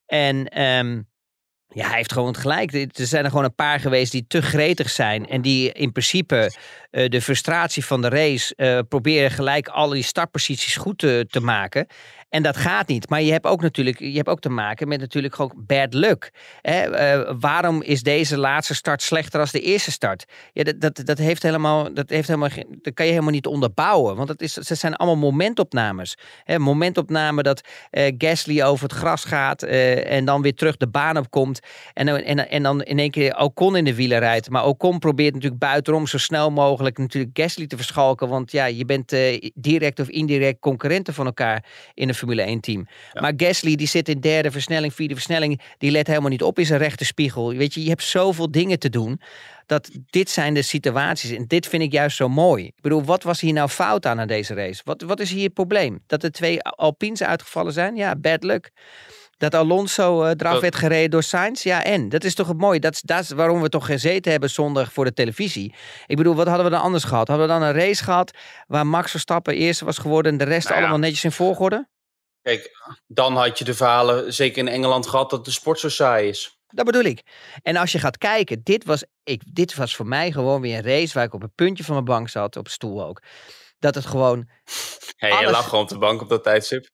[0.07, 1.09] En um,
[1.68, 2.72] ja, hij heeft gewoon gelijk.
[2.72, 5.29] Er zijn er gewoon een paar geweest die te gretig zijn.
[5.29, 6.52] En die in principe
[6.90, 11.40] uh, de frustratie van de race uh, proberen gelijk alle die startposities goed te, te
[11.40, 11.87] maken.
[12.29, 13.09] En dat gaat niet.
[13.09, 16.33] Maar je hebt ook natuurlijk je hebt ook te maken met natuurlijk gewoon bad luck.
[16.61, 17.15] Hè?
[17.19, 20.25] Uh, waarom is deze laatste start slechter dan de eerste start?
[20.53, 22.49] Ja, dat, dat, dat heeft helemaal, dat heeft helemaal
[22.83, 24.17] dat kan je helemaal niet onderbouwen.
[24.17, 26.17] Want het, is, het zijn allemaal momentopnames.
[26.45, 26.59] Hè?
[26.59, 27.61] Momentopname dat
[27.91, 31.61] uh, Gasly over het gras gaat uh, en dan weer terug de baan op komt.
[31.93, 34.51] En, en, en dan in één keer Ocon in de wielen rijdt.
[34.51, 38.29] Maar Ocon probeert natuurlijk buitenom zo snel mogelijk natuurlijk Gasly te verschalken.
[38.29, 39.17] Want ja, je bent
[39.55, 42.87] direct of indirect concurrenten van elkaar in een Formule 1 team.
[43.12, 43.20] Ja.
[43.20, 45.61] Maar Gasly die zit in derde versnelling, vierde versnelling.
[45.79, 47.55] Die let helemaal niet op in zijn rechterspiegel.
[47.55, 49.20] Weet je, je hebt zoveel dingen te doen.
[49.66, 51.31] Dat dit zijn de situaties.
[51.31, 52.64] En dit vind ik juist zo mooi.
[52.64, 54.83] Ik bedoel, wat was hier nou fout aan aan deze race?
[54.85, 56.02] Wat, wat is hier het probleem?
[56.07, 57.96] Dat er twee Alpines uitgevallen zijn?
[57.96, 58.70] Ja, bad luck.
[59.38, 61.62] Dat Alonso uh, eraf werd gereden door Sainz.
[61.62, 62.81] Ja, en dat is toch het mooie.
[62.81, 65.74] Dat is, dat is waarom we toch gezeten hebben zondag voor de televisie.
[66.07, 67.29] Ik bedoel, wat hadden we dan anders gehad?
[67.29, 68.31] Hadden we dan een race gehad
[68.66, 70.81] waar Max Verstappen eerste was geworden en de rest Nou ja.
[70.81, 71.88] allemaal netjes in volgorde?
[72.47, 72.71] Kijk,
[73.07, 76.59] dan had je de verhalen, zeker in Engeland, gehad dat de sport zo saai is.
[76.67, 77.23] Dat bedoel ik.
[77.63, 80.83] En als je gaat kijken, dit was, ik, dit was voor mij gewoon weer een
[80.83, 83.23] race waar ik op het puntje van mijn bank zat, op stoel ook.
[83.79, 84.49] Dat het gewoon,
[85.17, 86.89] Hey, Je lag gewoon op de bank op dat tijdstip.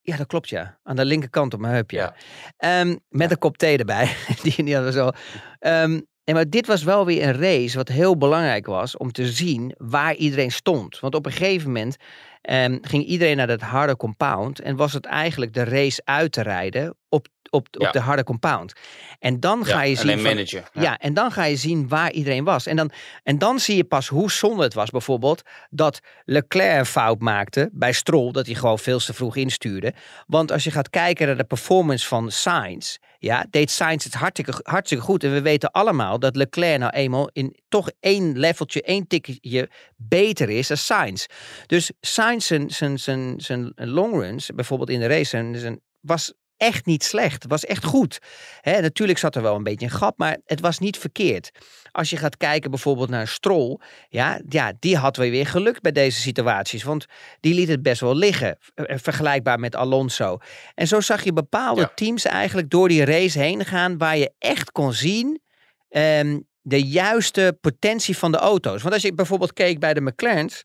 [0.00, 1.96] ja dat klopt ja, aan de linkerkant op mijn heupje.
[1.96, 2.14] Ja.
[2.56, 4.16] Ehm, met een kop thee erbij.
[4.42, 5.10] die, die hadden we zo.
[5.58, 9.26] Ehm, en maar dit was wel weer een race wat heel belangrijk was om te
[9.32, 11.00] zien waar iedereen stond.
[11.00, 11.96] Want op een gegeven moment
[12.40, 16.42] ehm, ging iedereen naar dat harde compound en was het eigenlijk de race uit te
[16.42, 18.72] rijden op, op, op de harde compound.
[19.18, 20.68] En dan ga Ja, je zien alleen van- manager.
[20.72, 20.98] Ja.
[20.98, 22.66] en dan ga je zien waar iedereen was.
[22.66, 22.90] En dan,
[23.22, 27.70] en dan zie je pas hoe zonde het was bijvoorbeeld dat Leclerc een fout maakte
[27.72, 29.92] bij Stroll, dat hij gewoon veel te vroeg instuurde.
[30.26, 34.60] Want als je gaat kijken naar de performance van Sainz, ja, deed Sainz het hartstikke,
[34.62, 35.24] hartstikke goed.
[35.24, 40.50] En we weten allemaal dat Leclerc nou eenmaal in toch één leveltje, één tikje beter
[40.50, 41.26] is dan Sainz.
[41.66, 46.32] Dus Sainz zijn, zijn, zijn, zijn longruns, bijvoorbeeld in de race, was
[46.64, 47.44] echt niet slecht.
[47.48, 48.18] Was echt goed.
[48.60, 51.50] Hè, natuurlijk zat er wel een beetje een gat, maar het was niet verkeerd.
[51.92, 55.92] Als je gaat kijken bijvoorbeeld naar Stroll, ja, ja, die had weer weer geluk bij
[55.92, 56.82] deze situaties.
[56.82, 57.06] Want
[57.40, 60.38] die liet het best wel liggen, eh, vergelijkbaar met Alonso.
[60.74, 61.92] En zo zag je bepaalde Ja.
[61.94, 65.42] teams eigenlijk door die race heen gaan, waar je echt kon zien
[65.88, 68.82] ehm, de juiste potentie van de auto's.
[68.82, 70.64] Want als je bijvoorbeeld keek bij de McLaren's,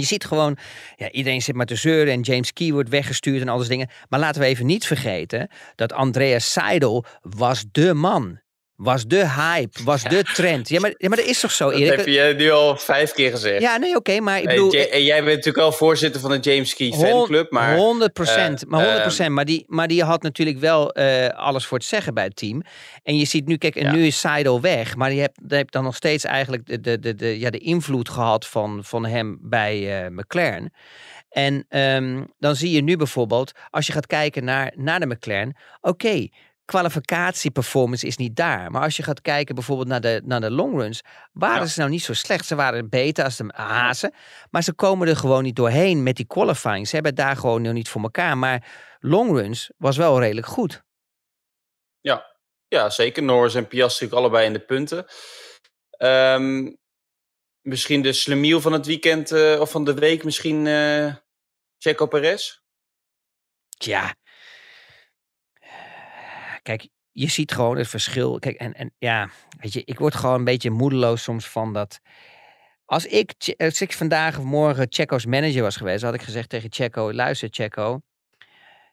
[0.00, 0.56] je ziet gewoon,
[0.96, 3.90] ja, iedereen zit maar te zeuren en James Key wordt weggestuurd en al dingen.
[4.08, 8.40] Maar laten we even niet vergeten dat Andreas Seidel was de man.
[8.76, 10.68] Was de hype, was de trend.
[10.68, 11.96] Ja maar, ja, maar dat is toch zo, Dat Erik?
[11.96, 13.60] heb je nu al vijf keer gezegd.
[13.60, 14.72] Ja, nee, oké, maar ik bedoel...
[14.74, 18.62] Ja- en jij bent natuurlijk wel voorzitter van de James Key fanclub, maar 100 procent,
[18.62, 19.30] eh, maar 100 ehm, procent.
[19.34, 22.62] maar, die, maar die had natuurlijk wel eh, alles voor het zeggen bij het team.
[23.02, 23.92] En je ziet nu, kijk, en Ja.
[23.92, 26.98] nu is Seidel weg, maar je hebt, je hebt dan nog steeds eigenlijk de, de,
[26.98, 30.72] de, de, ja, de invloed gehad van, van hem bij eh, McLaren.
[31.28, 35.56] En ehm, dan zie je nu bijvoorbeeld, als je gaat kijken naar, naar de McLaren,
[35.80, 36.28] oké.
[36.66, 38.70] Kwalificatieperformance is niet daar.
[38.70, 41.00] Maar als je gaat kijken bijvoorbeeld naar de, naar de longruns,
[41.32, 41.66] waren Ja.
[41.66, 42.46] ze nou niet zo slecht.
[42.46, 44.14] Ze waren beter als de hazen.
[44.50, 46.88] Maar ze komen er gewoon niet doorheen met die qualifying.
[46.88, 48.38] Ze hebben het daar gewoon nog niet voor elkaar.
[48.38, 48.66] Maar
[49.00, 50.84] longruns was wel redelijk goed.
[52.68, 53.22] Ja, zeker.
[53.22, 55.06] Norris en Piastri allebei in de punten.
[55.90, 56.72] Ehm,
[57.60, 61.14] misschien de slemiel van het weekend eh, of van de week, misschien eh
[61.78, 62.58] Checo Perez.
[63.78, 64.14] Tja.
[66.66, 68.38] Kijk, je ziet gewoon het verschil.
[68.38, 69.28] Kijk, en, en ja,
[69.60, 72.00] weet je, ik word gewoon een beetje moedeloos soms van dat.
[72.84, 76.72] Als ik, als ik vandaag of morgen Checo's manager was geweest, had ik gezegd tegen
[76.72, 78.00] Checo: luister, Checo.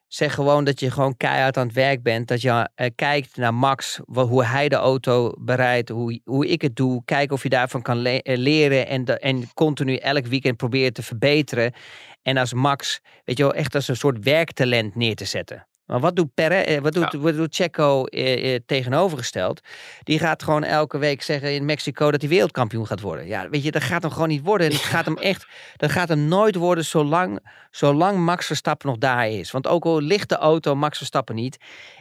[0.08, 2.28] Zeg gewoon dat je gewoon keihard aan het werk bent.
[2.28, 6.76] Dat je eh, kijkt naar Max, hoe hij de auto bereidt, hoe, hoe ik het
[6.76, 7.02] doe.
[7.06, 11.74] Kijk of je daarvan kan eh, leren en, en continu elk weekend proberen te verbeteren.
[12.22, 15.68] En als Max, weet je wel, echt als een soort werktalent neer te zetten.
[15.86, 17.20] Maar wat doet Perez, eh, wat doet, Ja.
[17.20, 19.62] wat doet Checo eh, eh, tegenovergesteld?
[20.04, 23.28] Die gaat gewoon elke week zeggen in Mexico dat hij wereldkampioen gaat worden.
[23.28, 24.68] Ja, weet je, dat gaat hem gewoon niet worden.
[24.68, 27.40] En het gaat hem echt, dat gaat hem nooit worden zolang,
[27.72, 29.52] zolang Max Verstappen nog daar is.
[29.52, 31.58] Want ook al ligt de auto Max Verstappen niet,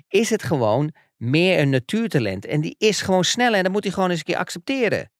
[0.08, 2.46] is het gewoon meer een natuurtalent.
[2.46, 5.10] En die is gewoon sneller en dat moet hij gewoon eens een keer accepteren.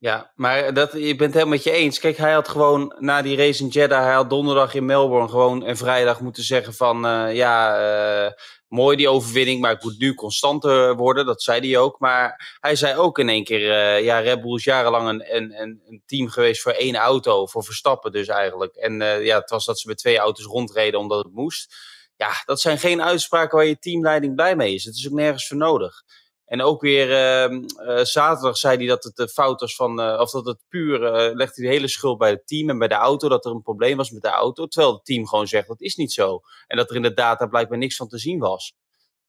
[0.00, 1.98] Ja, maar dat, je bent het helemaal met je eens.
[1.98, 5.64] Kijk, hij had gewoon na die race in Jeddah, hij had donderdag in Melbourne gewoon
[5.64, 7.78] en vrijdag moeten zeggen van, eh, ja,
[8.24, 8.32] eh,
[8.68, 11.26] mooi die overwinning, maar ik moet nu constanter worden.
[11.26, 11.98] Dat zei hij ook.
[11.98, 15.60] Maar hij zei ook in één keer, eh, ja, Red Bull is jarenlang een, een,
[15.86, 18.74] een, team geweest voor één auto, voor Verstappen dus eigenlijk.
[18.74, 21.74] En ja, het was dat ze met twee auto's rondreden omdat het moest.
[22.16, 24.84] Ja, dat zijn geen uitspraken waar je teamleiding blij mee is.
[24.84, 26.02] Het is ook nergens voor nodig.
[26.50, 30.20] En ook weer ehm, eh, zaterdag zei hij dat het de fout was van, eh,
[30.20, 32.88] of dat het puur, eh legde hij de hele schuld bij het team en bij
[32.88, 34.66] de auto, dat er een probleem was met de auto.
[34.66, 36.40] Terwijl het team gewoon zegt dat is niet zo.
[36.66, 38.74] En dat er in de data blijkbaar niks van te zien was.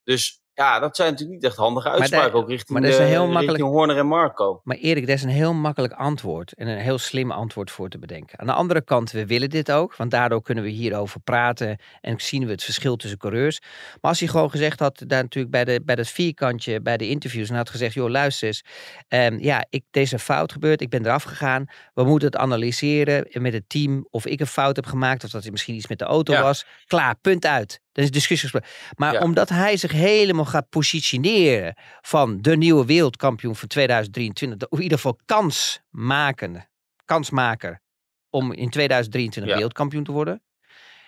[0.04, 3.12] Dus ja, dat zijn natuurlijk niet echt handige uitspraken, ook richting, maar dat is een
[3.12, 4.62] heel makkelijk- Horner en Marco.
[4.64, 8.00] Maar Erik, daar is een heel makkelijk antwoord en een heel slim antwoord voor te
[8.00, 8.40] bedenken.
[8.40, 12.22] Aan de andere kant, we willen dit ook, want daardoor kunnen we hierover praten en
[12.22, 13.60] zien we het verschil tussen coureurs.
[14.02, 17.10] Maar als hij gewoon gezegd had, daar natuurlijk bij, de, bij dat vierkantje, bij de
[17.10, 18.64] interviews, en had gezegd, joh luister eens,
[19.08, 23.54] ehm, ja, ik, deze fout gebeurd, ik ben eraf gegaan, we moeten het analyseren met
[23.54, 26.06] het team of ik een fout heb gemaakt of dat er misschien iets met de
[26.06, 26.42] auto Ja.
[26.42, 26.66] was.
[26.86, 27.80] Klaar, punt uit.
[27.92, 28.50] Dat is discussie.
[28.96, 29.20] Maar Ja.
[29.20, 34.98] omdat hij zich helemaal gaat positioneren van de nieuwe wereldkampioen van 2023, de- in ieder
[34.98, 36.70] geval kans maken,
[37.06, 37.82] kansmaker
[38.30, 39.58] om in 2023 Ja.
[39.58, 40.42] wereldkampioen te worden.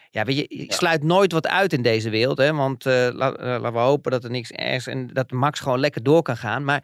[0.09, 2.37] ja, weet je, je sluit nooit wat uit in deze wereld.
[2.37, 6.03] Hè, want uh, laten we hopen dat er niks ergens en dat Max gewoon lekker
[6.03, 6.63] door kan gaan.
[6.63, 6.83] Maar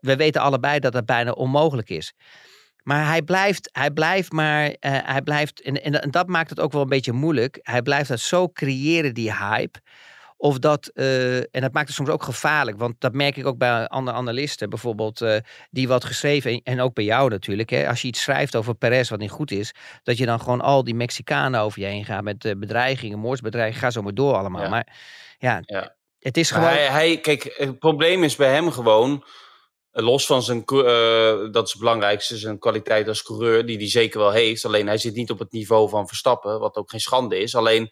[0.00, 2.12] we weten allebei dat dat bijna onmogelijk is.
[2.82, 6.82] Maar hij blijft, hij blijft maar, hij blijft, en, en, dat maakt het ook wel
[6.82, 7.58] een beetje moeilijk.
[7.62, 9.80] Hij blijft dat zo creëren, die hype.
[10.36, 13.58] Of dat, uh, en dat maakt het soms ook gevaarlijk, want dat merk ik ook
[13.58, 15.36] bij andere analisten, bijvoorbeeld, uh,
[15.70, 19.10] die wat geschreven, en ook bij jou natuurlijk, hè, als je iets schrijft over Perez
[19.10, 22.22] wat niet goed is, dat je dan gewoon al die Mexicanen over je heen gaat
[22.22, 24.68] met bedreigingen, moordsbedreigingen, ga zo maar door allemaal.
[24.68, 24.86] Maar
[25.38, 26.68] ja, ja, het is gewoon...
[26.68, 29.24] Hij, hij, kijk, het probleem is bij hem gewoon,
[29.90, 30.64] los van zijn,
[31.52, 34.98] dat is het belangrijkste, zijn kwaliteit als coureur, die hij zeker wel heeft, alleen hij
[34.98, 37.90] zit niet op het niveau van Verstappen, wat ook geen schande is, alleen...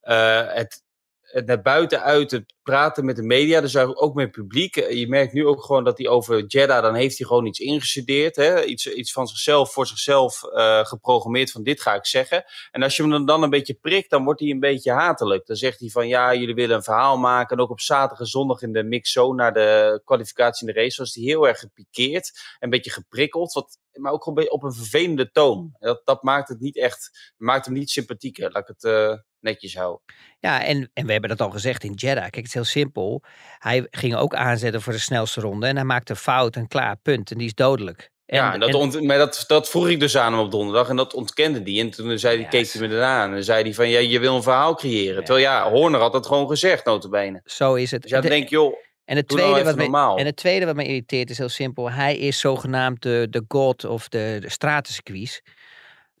[0.00, 0.82] het,
[1.20, 4.76] het naar buiten uit, het praten met de media, dus ook met publiek.
[4.76, 7.58] Eh, je merkt nu ook gewoon dat hij over Jeddah, dan heeft hij gewoon iets
[7.58, 8.36] ingestudeerd.
[8.36, 8.64] Hè?
[8.64, 12.44] Iets, iets van zichzelf, voor zichzelf uh, geprogrammeerd van dit ga ik zeggen.
[12.70, 15.46] En als je hem dan een beetje prikt, dan wordt hij een beetje hatelijk.
[15.46, 17.56] Dan zegt hij van ja, jullie willen een verhaal maken.
[17.56, 20.80] En ook op zaterdag en zondag in de mix zo naar de kwalificatie in de
[20.80, 22.56] race was hij heel erg gepikeerd.
[22.58, 25.76] Een beetje geprikkeld, wat, maar ook op een vervelende toon.
[25.78, 28.50] Dat, dat maakt het niet echt, maakt hem niet sympathieker.
[28.52, 28.84] Laat ik het...
[28.84, 30.02] Uh, netjes houden.
[30.40, 32.30] Ja, en, en we hebben dat al gezegd in Jeddah.
[32.30, 33.22] Kijk, heel simpel.
[33.58, 35.66] Hij ging ook aanzetten voor de snelste ronde.
[35.66, 37.30] En hij maakte een fout en klaar, punt.
[37.30, 38.10] En die is dodelijk.
[38.26, 40.88] En, ja, dat, ont, maar dat, dat vroeg ik dus aan hem op donderdag.
[40.88, 41.80] En dat ontkende die.
[41.80, 43.34] En toen zei hij, keek hij me eraan.
[43.34, 45.24] En zei hij van, ja, je wil een verhaal creëren.
[45.24, 47.40] Terwijl ja, Horner had dat gewoon gezegd, notabene.
[47.44, 48.02] Zo is het.
[48.02, 48.74] Dus ja, dan denk joh,
[49.08, 51.90] en het, nou tweede wat me, en het tweede wat me irriteert is heel simpel.
[51.90, 55.42] Hij is zogenaamd de, de god of de, de stratencircuits.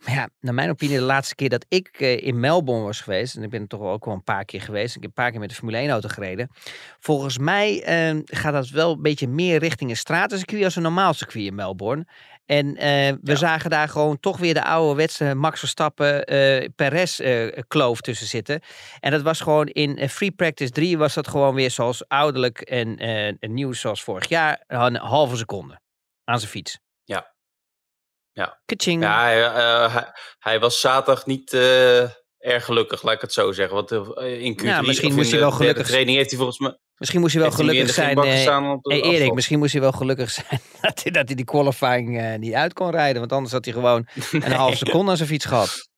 [0.04, 3.36] Maar ja, naar mijn opinie, de laatste keer dat ik uh, in Melbourne was geweest,
[3.36, 5.30] en ik ben er toch ook wel een paar keer geweest, ik heb een paar
[5.30, 6.50] keer met de Formule 1 auto gereden.
[7.00, 7.74] Volgens mij
[8.12, 11.54] uh, gaat dat wel een beetje meer richting een stratencircuit als een normaal circuit in
[11.54, 12.06] Melbourne.
[12.46, 13.34] En uh, we ja.
[13.34, 16.24] zagen daar gewoon toch weer de ouderwetse Max Verstappen
[16.74, 17.20] Perez
[17.68, 18.60] kloof tussen zitten.
[19.00, 22.96] En dat was gewoon in Free Practice 3 was dat gewoon weer zoals ouderlijk en,
[22.96, 25.80] en nieuw zoals vorig jaar, een halve seconde
[26.24, 26.78] aan zijn fiets.
[28.38, 29.02] Ja, ja, Kaching.
[29.02, 32.02] ja hij, uh, hij, hij, was zaterdag niet uh,
[32.38, 33.74] erg gelukkig, laat ik het zo zeggen.
[33.74, 36.78] Want uh, in Q3 ja, misschien moest hij wel gelukkig training heeft hij volgens mij.
[36.96, 38.18] Misschien moest hij wel gelukkig zijn.
[38.18, 42.54] Hey, Erik, misschien moest hij wel gelukkig zijn dat hij, dat hij die qualifying niet
[42.54, 43.20] uit kon rijden.
[43.20, 44.44] Want anders had hij gewoon nee.
[44.44, 45.88] een half seconde aan zijn fiets gehad.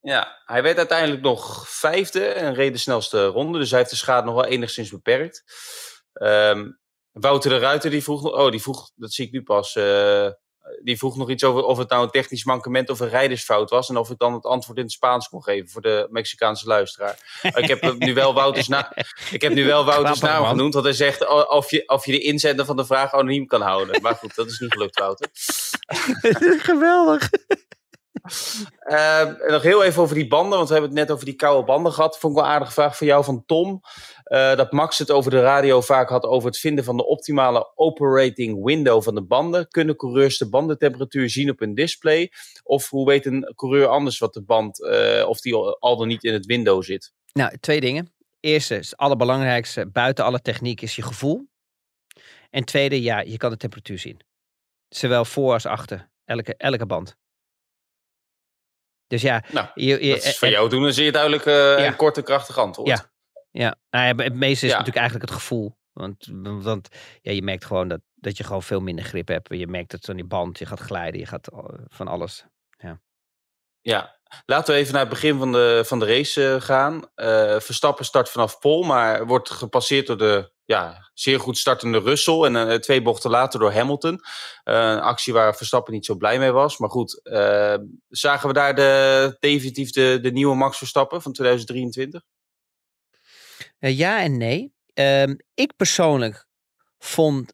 [0.00, 3.58] Ja, hij werd uiteindelijk nog vijfde en reed de snelste ronde.
[3.58, 5.42] Dus hij heeft de schade nog wel enigszins beperkt.
[6.12, 6.80] Um,
[7.12, 10.28] Wouter de Ruiter die vroeg, oh die vroeg, dat zie ik nu pas, uh,
[10.82, 13.88] die vroeg nog iets over of het nou een technisch mankement of een rijdersfout was.
[13.88, 17.40] En of ik dan het antwoord in het Spaans kon geven voor de Mexicaanse luisteraar.
[17.42, 18.92] ik heb nu wel Wouters, na
[19.30, 20.72] ik heb nu wel Wouters naam genoemd.
[20.74, 24.02] Want hij zegt of je, of je de inzender van de vraag anoniem kan houden.
[24.02, 25.28] Maar goed, dat is niet gelukt, Wouter.
[26.68, 27.30] Geweldig.
[28.90, 31.64] Uh, nog heel even over die banden, want we hebben het net over die koude
[31.64, 32.18] banden gehad.
[32.18, 33.80] Vond ik wel een aardige vraag van jou van Tom.
[34.24, 37.72] Uh, dat Max het over de radio vaak had over het vinden van de optimale
[37.74, 39.68] operating window van de banden.
[39.68, 42.32] Kunnen coureurs de bandentemperatuur zien op een display?
[42.62, 46.24] Of hoe weet een coureur anders wat de band, uh, of die al dan niet
[46.24, 47.12] in het window zit?
[47.32, 48.12] Nou, twee dingen.
[48.40, 51.48] Eerste, het allerbelangrijkste, buiten alle techniek, is je gevoel.
[52.50, 54.20] En tweede, ja, je kan de temperatuur zien.
[54.88, 56.08] Zowel voor als achter.
[56.24, 57.20] Elke, elke band.
[59.12, 61.54] Dus ja, nou, je, je, dat is van jou doen, dan zie je duidelijk uh,
[61.54, 61.86] ja.
[61.86, 62.88] een korte, krachtig antwoord.
[62.88, 63.10] Ja,
[63.50, 63.76] ja.
[63.90, 64.78] Nou ja het meeste is ja.
[64.78, 65.76] natuurlijk eigenlijk het gevoel.
[65.92, 66.88] Want, want
[67.20, 69.54] ja, je merkt gewoon dat, dat je gewoon veel minder grip hebt.
[69.54, 71.48] Je merkt dat aan die band, je gaat glijden, je gaat
[71.88, 72.44] van alles.
[72.78, 73.00] Ja,
[73.80, 74.20] ja.
[74.46, 76.94] Laten we even naar het begin van de, van de race gaan.
[76.94, 82.42] Uh, Verstappen start vanaf pol, maar wordt gepasseerd door de ja, zeer goed startende Russell.
[82.42, 84.20] En uh, twee bochten later door Hamilton.
[84.64, 86.78] Een actie waar Verstappen niet zo blij mee was.
[86.78, 87.20] Maar goed,
[88.08, 92.22] zagen we daar de, definitief de, de nieuwe Max Verstappen van 2023?
[93.78, 94.72] ja en nee.
[94.94, 96.46] Ehm, ik persoonlijk
[96.98, 97.52] vond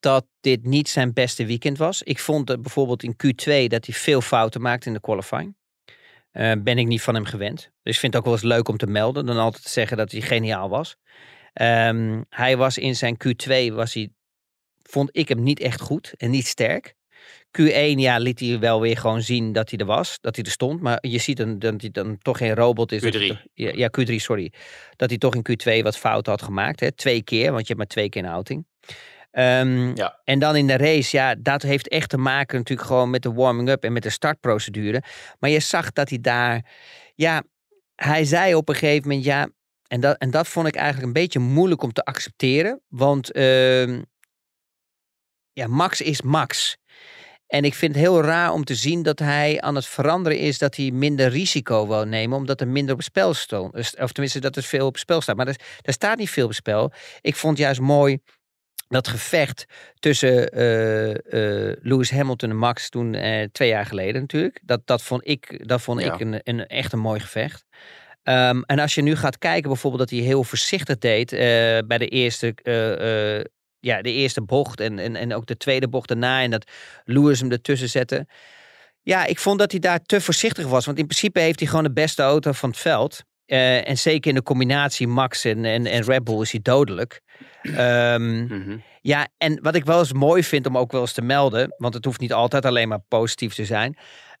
[0.00, 2.02] dat dit niet zijn beste weekend was.
[2.02, 5.56] Ik vond dat bijvoorbeeld in Q2 dat hij veel fouten maakte in de qualifying.
[6.62, 7.70] Ben ik niet van hem gewend.
[7.82, 9.26] Dus ik vind het ook wel eens leuk om te melden.
[9.26, 10.96] Dan altijd te zeggen dat hij geniaal was.
[11.60, 14.10] Um, hij was in zijn Q2, was hij,
[14.82, 16.94] vond ik hem niet echt goed en niet sterk.
[17.60, 20.50] Q1, ja, liet hij wel weer gewoon zien dat hij er was, dat hij er
[20.50, 20.80] stond.
[20.80, 23.02] Maar je ziet dan, dat hij dan toch geen robot is.
[23.02, 23.50] Q3.
[23.54, 24.52] ja, ja, Q3, sorry.
[24.96, 26.80] Dat hij toch in Q2 wat fouten had gemaakt.
[26.80, 26.92] Hè?
[26.92, 28.66] Twee keer, want je hebt maar twee keer een outing.
[29.36, 30.20] Um, ja.
[30.24, 33.32] En dan in de race, ja, dat heeft echt te maken natuurlijk gewoon met de
[33.32, 35.02] warming-up en met de startprocedure.
[35.38, 36.64] Maar je zag dat hij daar,
[37.14, 37.42] ja,
[37.94, 39.48] hij zei op een gegeven moment, ja,
[39.86, 42.80] en dat, en dat vond ik eigenlijk een beetje moeilijk om te accepteren.
[42.88, 43.98] Want uh,
[45.52, 46.76] ja, Max is Max.
[47.46, 50.58] En ik vind het heel raar om te zien dat hij aan het veranderen is
[50.58, 53.74] dat hij minder risico wil nemen, omdat er minder op het spel stond.
[53.98, 55.36] Of tenminste, dat er veel op het spel staat.
[55.36, 56.92] Maar er, daar staat niet veel op het spel.
[57.20, 58.18] Ik vond juist mooi
[58.94, 59.64] dat gevecht
[59.98, 64.60] tussen uh, uh, Lewis Hamilton en Max toen uh, twee jaar geleden natuurlijk.
[64.64, 66.14] Dat, dat vond ik, dat vond ja.
[66.14, 67.64] ik een, een, echt een mooi gevecht.
[68.22, 71.30] Um, en als je nu gaat kijken bijvoorbeeld dat hij heel voorzichtig deed
[71.86, 72.54] bij de eerste,
[73.80, 76.70] ja, de eerste bocht en, en, en ook de tweede bocht daarna en dat
[77.04, 78.26] Lewis hem ertussen zette.
[79.02, 80.86] Ja, ik vond dat hij daar te voorzichtig was.
[80.86, 83.24] Want in principe heeft hij gewoon de beste auto van het veld.
[83.46, 87.20] Uh, en zeker in de combinatie Max en, en, en Red Bull is hij dodelijk.
[87.62, 88.82] Um, mm -hmm.
[89.00, 91.94] Ja, en wat ik wel eens mooi vind om ook wel eens te melden, want
[91.94, 93.96] het hoeft niet altijd alleen maar positief te zijn.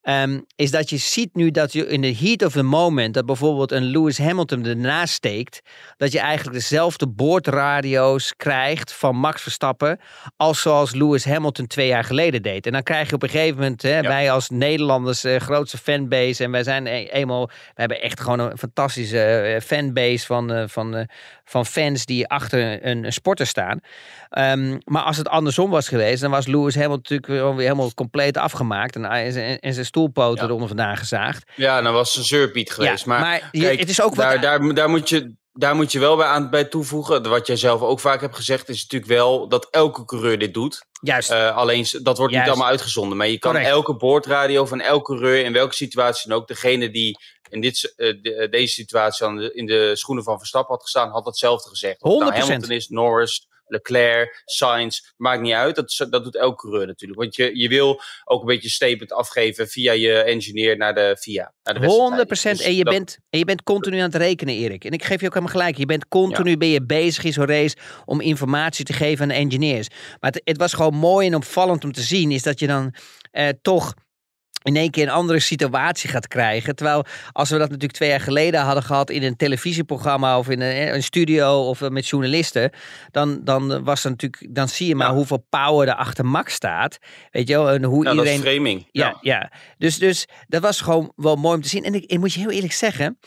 [0.08, 3.26] Um, is dat je ziet nu dat je in de heat of the moment, dat
[3.26, 5.60] bijvoorbeeld een Lewis Hamilton ernaast steekt,
[5.96, 10.00] dat je eigenlijk dezelfde boordradio's krijgt van Max Verstappen,
[10.36, 12.66] als zoals Lewis Hamilton twee jaar geleden deed.
[12.66, 14.08] En dan krijg je op een gegeven moment, hè, ja.
[14.08, 18.38] wij als Nederlanders, uh, grootste fanbase, en wij zijn e eenmaal, we hebben echt gewoon
[18.38, 21.08] een fantastische uh, fanbase van, uh, van,
[21.44, 23.80] van fans die achter een, een sporter staan.
[24.38, 28.36] Um, maar als het andersom was geweest, dan was Lewis Hamilton natuurlijk weer helemaal compleet
[28.36, 30.44] afgemaakt en, en, en zijn stoelpoten ja.
[30.44, 31.50] eronder vandaan gezaagd.
[31.56, 33.04] Ja, dan was een zeurpiet geweest.
[33.04, 34.42] Ja, maar, maar kijk, het is ook daar, wat...
[34.42, 37.28] daar, daar, moet je, daar moet je wel bij, aan, bij toevoegen.
[37.28, 40.84] Wat jij zelf ook vaak hebt gezegd, is natuurlijk wel dat elke coureur dit doet.
[41.00, 41.30] Juist.
[41.30, 42.34] Uh, alleen dat wordt Juist.
[42.34, 43.16] niet allemaal uitgezonden.
[43.16, 43.70] Maar je kan Correct.
[43.70, 48.22] elke boordradio van elke coureur, in welke situatie dan ook, degene die in dit, uh,
[48.22, 52.02] de, deze situatie in de schoenen van Verstappen had gestaan, had hetzelfde gezegd.
[52.02, 52.36] Of het nou 100%.
[52.38, 55.74] Hamilton is, Norris, Leclerc, Sainz, maakt niet uit.
[55.76, 57.20] Dat, dat doet elke coureur natuurlijk.
[57.20, 61.52] Want je, je wil ook een beetje statement afgeven via je engineer naar de FIA.
[61.62, 61.86] Naar de
[62.26, 64.84] 100% Dus en, je dat- bent, en je bent continu aan het rekenen, Erik.
[64.84, 65.76] En ik geef je ook helemaal gelijk.
[65.76, 69.34] Je bent continu ben je bezig in zo'n race om informatie te geven aan de
[69.34, 69.88] engineers.
[70.20, 72.94] Maar het, het was gewoon mooi en opvallend om te zien, is dat je dan
[73.30, 73.94] eh, toch
[74.64, 76.76] in één keer een andere situatie gaat krijgen.
[76.76, 80.60] Terwijl als we dat natuurlijk twee jaar geleden hadden gehad in een televisieprogramma of in
[80.60, 82.70] een, een studio of eh, met journalisten,
[83.10, 85.14] dan, dan was er natuurlijk, dan zie je maar Ja.
[85.14, 86.98] hoeveel power er achter Max staat.
[87.30, 88.34] Weet je wel, en hoe Ja, iedereen.
[88.34, 88.88] is framing.
[88.90, 89.52] Ja, ja.
[89.78, 91.84] Dus, dus dat was gewoon wel mooi om te zien.
[91.84, 93.18] En ik, ik moet je heel eerlijk zeggen,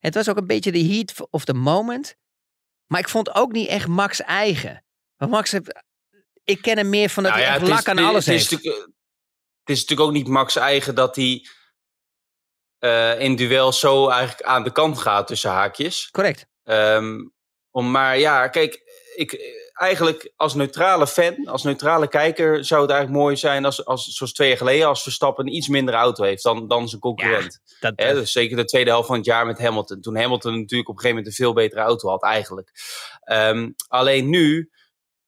[0.00, 2.14] het was ook een beetje de heat of the moment.
[2.86, 4.84] Maar ik vond ook niet echt Max eigen.
[5.16, 5.82] Want Max heeft,
[6.44, 8.06] ik ken hem meer van dat Nou hij ja, echt het is- lak aan het
[8.12, 8.50] alles is heeft.
[8.50, 8.94] natuurlijk, eh,
[9.66, 11.46] Het is natuurlijk ook niet Max eigen dat hij
[12.78, 16.08] eh, in duel zo eigenlijk aan de kant gaat tussen haakjes.
[16.10, 16.46] Correct.
[16.64, 17.24] Ehm,
[17.70, 18.82] om, maar ja, kijk,
[19.14, 19.38] ik,
[19.72, 24.32] eigenlijk als neutrale fan, als neutrale kijker, zou het eigenlijk mooi zijn als, als zoals
[24.32, 27.60] twee jaar geleden, als Verstappen een iets mindere auto heeft dan, dan zijn concurrent.
[27.80, 30.00] Dat, Hè, dus zeker de tweede helft van het jaar met Hamilton.
[30.00, 32.70] Toen Hamilton natuurlijk op een gegeven moment een veel betere auto had, eigenlijk.
[33.20, 34.70] Ehm, alleen nu,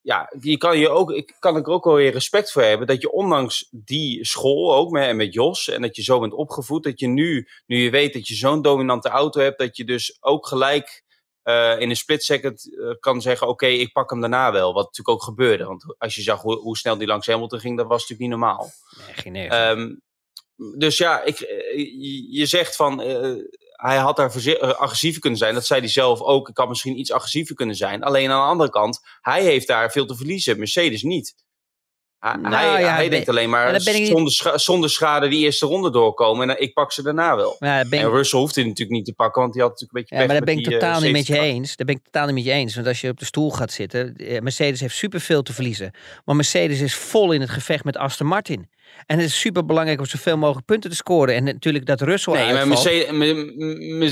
[0.09, 2.87] ja, je kan je ook, ik kan er ook wel weer respect voor hebben.
[2.87, 5.69] Dat je ondanks die school ook met, en met Jos.
[5.69, 6.83] En dat je zo bent opgevoed.
[6.85, 9.59] Dat je nu, nu je weet dat je zo'n dominante auto hebt.
[9.59, 11.03] Dat je dus ook gelijk
[11.43, 14.73] eh, in een split second eh, kan zeggen: Oké, ik pak hem daarna wel.
[14.73, 15.65] Wat natuurlijk ook gebeurde.
[15.65, 18.39] Want als je zag hoe, hoe snel die langs Hamilton ging, dat was natuurlijk niet
[18.41, 18.71] normaal.
[19.07, 19.51] Nee, geen neer.
[19.51, 19.95] Ehm,
[20.79, 21.77] dus ja, ik, eh,
[22.31, 23.01] je- zegt van
[23.79, 25.55] hij had daar eh, agressiever kunnen zijn.
[25.55, 26.49] Dat zei hij zelf ook.
[26.49, 28.03] Ik had misschien iets agressiever kunnen zijn.
[28.03, 30.59] Alleen aan de andere kant, hij heeft daar veel te verliezen.
[30.59, 31.35] Mercedes niet.
[32.19, 35.45] Hij, Nou hij, ja, hij ben- denkt alleen maar niet- zonder, scha- zonder schade die
[35.45, 36.51] eerste ronde doorkomen.
[36.51, 37.57] En ik pak ze daarna wel.
[37.59, 40.03] ja, ik- En Russell hoeft hij natuurlijk niet te pakken, want die had natuurlijk een
[40.03, 41.77] beetje Ja, maar daar ben ik die, totaal eh, niet met je eens.
[41.77, 42.75] Daar ben ik totaal niet met je eens.
[42.75, 45.91] Want als je op de stoel gaat zitten, eh, Mercedes heeft superveel te verliezen.
[46.25, 48.69] Maar Mercedes is vol in het gevecht met Aston Martin.
[49.07, 51.35] En het is super belangrijk om zoveel mogelijk punten te scoren.
[51.35, 52.69] En natuurlijk dat Russell Nee, maar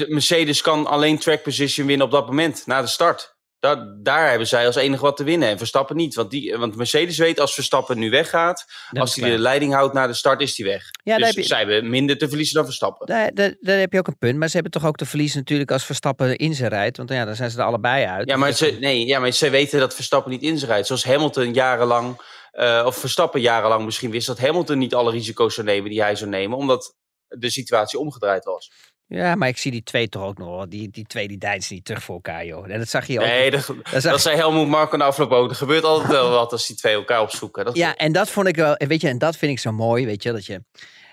[0.09, 3.35] Mercedes kan alleen track position winnen op dat moment, na de start.
[3.67, 5.49] Daar, daar hebben zij als enige wat te winnen.
[5.49, 6.15] En Verstappen niet.
[6.15, 10.07] Want, die, want Mercedes weet als Verstappen nu weggaat, als hij de leiding houdt na
[10.07, 10.83] de start, is hij weg.
[11.05, 13.07] Ja, dus heb je- zij hebben minder te verliezen dan Verstappen.
[13.07, 14.39] Daar, daar, daar heb je ook een punt.
[14.39, 16.97] Maar ze hebben toch ook te verliezen natuurlijk als Verstappen in ze rijdt.
[16.97, 18.29] Want ja, dan zijn ze er allebei uit.
[18.29, 20.87] Ja, maar, Dus- ze, nee, ja, maar ze weten dat Verstappen niet in zich rijdt.
[20.87, 22.21] Zoals Hamilton jarenlang,
[22.53, 26.17] eh, of Verstappen jarenlang misschien wist dat Hamilton niet alle risico's zou nemen die hij
[26.17, 26.95] zou nemen, omdat
[27.29, 28.73] de situatie omgedraaid was.
[29.09, 30.69] Ja, maar ik zie die twee toch ook nog wel.
[30.69, 32.71] Die, die twee die deinzen niet terug voor elkaar, joh.
[32.71, 33.27] En dat zag je ook.
[33.27, 35.51] Nee, dat, dat zag dat zei Helmoet Marko de afgelopen ook.
[35.51, 37.65] Er gebeurt altijd wel wat als die twee elkaar opzoeken.
[37.65, 40.07] Dat Ja, en dat vond ik wel, weet je, en dat vind ik zo mooi,
[40.07, 40.65] weet je, dat je,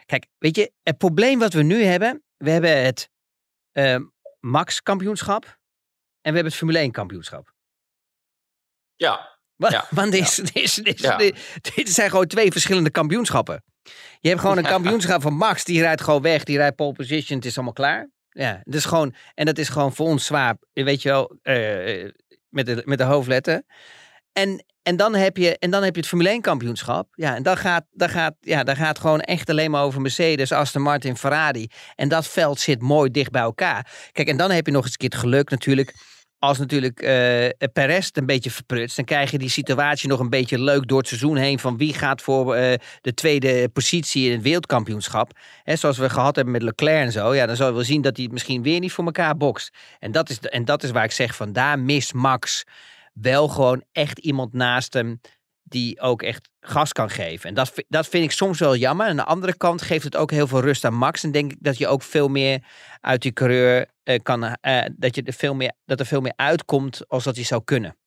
[0.05, 3.09] kijk, weet je, het probleem wat we nu hebben, we hebben het
[3.71, 3.97] eh,
[4.39, 5.51] Max kampioenschap en
[6.21, 7.53] we hebben het Formule 1 kampioenschap.
[8.95, 9.31] ja.
[9.55, 11.17] Wa- Ja, Want dit, is, dit, is- dit, is- Ja.
[11.17, 13.63] dit, dit zijn gewoon twee verschillende kampioenschappen.
[14.19, 17.37] Je hebt gewoon een kampioenschap van Max, die rijdt gewoon weg, die rijdt pole position,
[17.37, 18.09] het is allemaal klaar.
[18.29, 22.09] Ja, is gewoon, en dat is gewoon voor ons zwaar, weet je wel, eh,
[22.49, 23.63] met, de, met de hoofdletter.
[24.31, 27.07] En, en, dan heb je, en dan heb je het Formule 1 kampioenschap.
[27.11, 30.51] Ja, en dan gaat, dan gaat, ja, dan gaat gewoon echt alleen maar over Mercedes,
[30.51, 31.67] Aston Martin, Ferrari.
[31.95, 34.09] En dat veld zit mooi dicht bij elkaar.
[34.11, 35.93] Kijk, en dan heb je nog eens een keer het geluk natuurlijk
[36.43, 37.09] als natuurlijk uh,
[37.73, 41.07] Perez een beetje verprutst, dan krijg je die situatie nog een beetje leuk door het
[41.07, 45.31] seizoen heen van wie gaat voor uh, de tweede positie in het wereldkampioenschap.
[45.63, 47.35] Hè, zoals we gehad hebben met Leclerc en zo.
[47.35, 49.73] Ja, dan zal je wel zien dat hij het misschien weer niet voor elkaar bokst.
[49.99, 52.63] En dat is, en dat is waar ik zeg van daar mist Max
[53.13, 55.19] wel gewoon echt iemand naast hem
[55.63, 57.49] die ook echt gas kan geven.
[57.49, 59.07] En dat, dat vind ik soms wel jammer.
[59.07, 61.23] Aan de andere kant geeft het ook heel veel rust aan Max.
[61.23, 62.63] En denk ik dat je ook veel meer
[63.01, 64.43] uit die coureur uh, kan...
[64.43, 67.63] Uh, dat, je er veel meer, dat er veel meer uitkomt als dat hij zou
[67.63, 67.97] kunnen.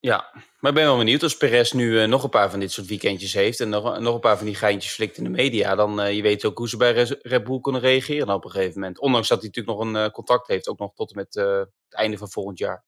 [0.00, 2.72] Ja, maar ik ben wel benieuwd als Perez nu uh, nog een paar van dit
[2.72, 3.60] soort weekendjes heeft...
[3.60, 5.74] en nog, nog een paar van die geintjes flikt in de media...
[5.74, 6.92] dan je weet ook hoe ze bij
[7.22, 9.00] Red Bull kunnen reageren op een gegeven moment.
[9.00, 12.18] Ondanks dat hij natuurlijk nog een contact heeft, ook nog tot en met het einde
[12.18, 12.86] van volgend jaar.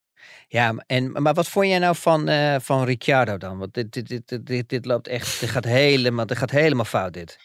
[0.48, 3.58] Ja, en, maar wat vond jij nou van, uh, van Ricciardo dan?
[3.58, 7.12] Want dit, dit, dit, dit, dit loopt echt, dit gaat helemaal, dit gaat helemaal fout
[7.12, 7.38] dit.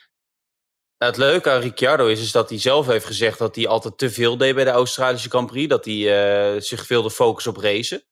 [0.98, 3.98] Nou, het leuke aan Ricciardo is, is dat hij zelf heeft gezegd dat hij altijd
[3.98, 5.70] te veel deed bij de Australische Grand Prix.
[5.70, 8.04] Dat hij uh, zich wilde focussen op racen.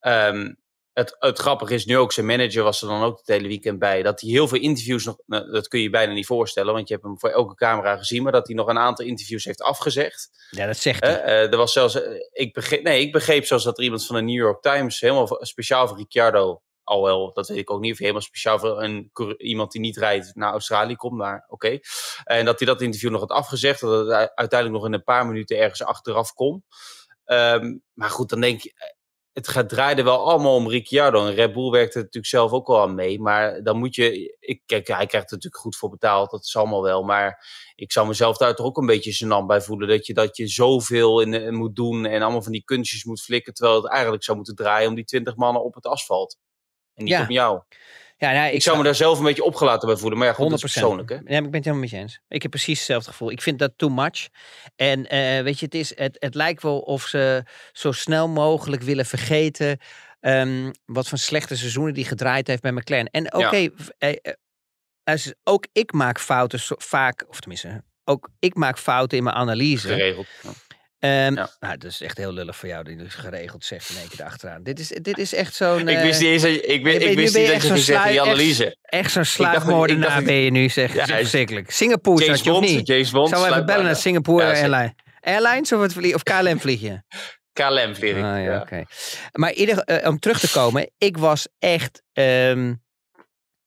[0.00, 0.56] Um,
[0.98, 3.78] het, het grappige is nu ook, zijn manager was er dan ook het hele weekend
[3.78, 4.02] bij.
[4.02, 6.88] Dat hij heel veel interviews nog, nou, dat kun je je bijna niet voorstellen, want
[6.88, 8.22] je hebt hem voor elke camera gezien.
[8.22, 10.48] Maar dat hij nog een aantal interviews heeft afgezegd.
[10.50, 11.24] Ja, dat zegt hij.
[11.24, 14.16] Uh, er was zelfs, uh, ik, begreep, nee, ik begreep zelfs dat er iemand van
[14.16, 17.92] de New York Times, helemaal speciaal voor Ricciardo, al wel, dat weet ik ook niet,
[17.92, 21.66] of helemaal speciaal voor een, iemand die niet rijdt naar Australië komt, maar oké.
[21.66, 21.82] Okay.
[22.24, 25.26] En dat hij dat interview nog had afgezegd, dat het uiteindelijk nog in een paar
[25.26, 26.64] minuten ergens achteraf kon.
[27.24, 28.96] Um, maar goed, dan denk je,
[29.32, 31.26] het gaat, draaide wel allemaal om Ricciardo.
[31.26, 33.20] En Red Bull werkte natuurlijk zelf ook wel aan mee.
[33.20, 34.36] Maar dan moet je...
[34.40, 36.30] Ik, kijk, hij krijgt er natuurlijk goed voor betaald.
[36.30, 37.02] Dat is allemaal wel.
[37.02, 39.88] Maar ik zou mezelf daar toch ook een beetje gênant bij voelen.
[39.88, 42.06] Dat je, dat je zoveel in, in moet doen.
[42.06, 43.54] En allemaal van die kunstjes moet flikken.
[43.54, 46.38] Terwijl het eigenlijk zou moeten draaien om die twintig mannen op het asfalt.
[46.94, 47.22] En niet ja.
[47.22, 47.62] om jou.
[48.18, 50.18] Ja, nou, ik, ik, zou me daar zelf een beetje opgelaten bij voelen.
[50.18, 50.48] Maar ja, goed, 100%.
[50.48, 51.08] dat is persoonlijk.
[51.08, 51.14] Hè?
[51.14, 52.20] Ja, ik ben het helemaal met je eens.
[52.28, 53.30] Ik heb precies hetzelfde gevoel.
[53.30, 54.28] Ik vind dat too much.
[54.76, 58.82] En uh, weet je, het, is, het, het lijkt wel of ze zo snel mogelijk
[58.82, 59.78] willen vergeten...
[60.20, 63.10] Um, wat voor slechte seizoenen die gedraaid heeft bij McLaren.
[63.10, 64.08] En oké, okay, ja.
[64.08, 67.24] uh, uh, ook ik maak fouten vaak...
[67.28, 69.88] Of tenminste, ook ik maak fouten in mijn analyse.
[69.88, 70.26] Geregeld.
[71.00, 71.50] Um, ja.
[71.60, 74.24] Nou, dat is echt heel lullig voor jou, die dus geregeld zegt in één keer
[74.24, 74.62] achteraan.
[74.62, 75.88] Dit is, dit is echt zo'n...
[75.88, 78.64] ik wist niet eens, ik, ik, ik wist niet dat je ging zeggen die analyse.
[78.64, 80.94] Echt, echt zo'n sluipmoordenaar ben je nu, zeg.
[80.94, 81.70] Ja, verschrikkelijk.
[81.70, 82.86] Singapore James zat je Bond, niet?
[82.86, 83.28] James Bond.
[83.28, 84.94] Zou even bellen naar Singapore ja, Airline.
[85.20, 87.02] Airlines of, het of KLM vlieg je?
[87.58, 88.60] KLM vlieg ik, ah, ja, ja.
[88.60, 88.86] Okay.
[89.32, 92.82] Maar ieder, uh, om terug te komen, ik was echt um,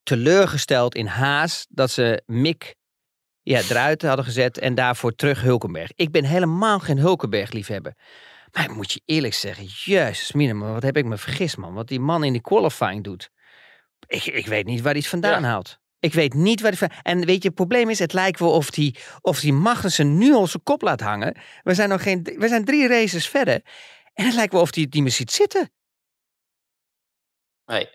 [0.03, 2.75] teleurgesteld in Haas dat ze Mick
[3.43, 5.91] ja, eruit hadden gezet en daarvoor terug Hulkenberg.
[5.95, 7.93] Ik ben helemaal geen Hulkenberg-liefhebber.
[8.51, 11.73] Maar ik moet je eerlijk zeggen, jezus mina, wat heb ik me vergist man.
[11.73, 13.29] Wat die man in die qualifying doet.
[14.07, 15.47] Ik, ik weet niet waar hij het vandaan ja.
[15.47, 15.79] haalt.
[15.99, 16.89] Ik weet niet waar hij.
[17.01, 20.33] En weet je, het probleem is, het lijkt wel of die, of die Magnussen nu
[20.33, 21.37] al zijn kop laat hangen.
[21.63, 22.23] We zijn nog geen...
[22.23, 23.61] We zijn drie races verder.
[24.13, 25.71] En het lijkt wel of hij het niet meer ziet zitten.
[27.65, 27.89] Nee.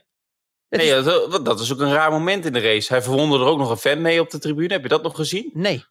[0.69, 2.93] Nee, dat, dat is ook een raar moment in de race.
[2.93, 4.73] Hij verwonderde er ook nog een fan mee op de tribune.
[4.73, 5.51] Heb je dat nog gezien?
[5.53, 5.85] Nee.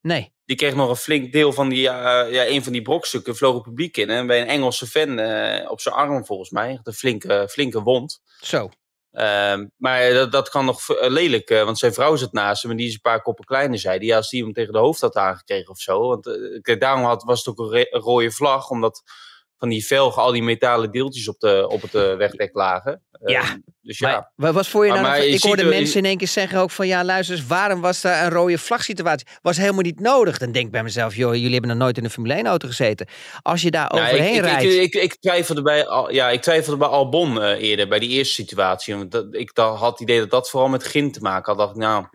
[0.00, 0.34] Nee.
[0.44, 1.92] Die kreeg nog een flink deel van die, uh,
[2.30, 4.10] ja, een van die brokstukken vloog het publiek in.
[4.10, 6.80] En bij een Engelse fan uh, op zijn arm volgens mij.
[6.82, 8.20] Een flinke, flinke wond.
[8.40, 8.70] Zo.
[9.12, 12.76] Uh, maar dat, dat kan nog lelijk, uh, want zijn vrouw zit naast hem en
[12.76, 14.16] die is een paar koppen kleiner, zei die.
[14.16, 16.08] Als die hem tegen de hoofd had aangekregen of zo.
[16.08, 16.24] Want
[16.80, 19.02] daarom had, was het ook een, een rode vlag, omdat
[19.58, 23.02] van die velgen al die metalen deeltjes op, de, op het uh, wegdek lagen.
[23.24, 23.50] Ja, uh,
[23.82, 24.32] dus ja.
[24.36, 25.02] Maar, wat voor je nou?
[25.02, 27.80] Maar, maar ik hoorde mensen in één keer zeggen ook van ja, luister eens, waarom
[27.80, 29.26] was daar een rode vlagsituatie?
[29.42, 30.38] Was helemaal niet nodig.
[30.38, 32.68] Dan denk ik bij mezelf, joh, jullie hebben nog nooit in een Formule 1 auto
[32.68, 33.06] gezeten.
[33.42, 34.62] Als je daar ja, overheen ik, rijdt.
[34.62, 38.34] Ik, ik, ik, twijfelde bij, ja, ik twijfelde bij Albon uh, eerder, bij die eerste
[38.34, 38.96] situatie.
[38.96, 41.58] Want dat, ik dat, had het idee dat dat vooral met Gin te maken had.
[41.58, 42.06] dacht ik, nou,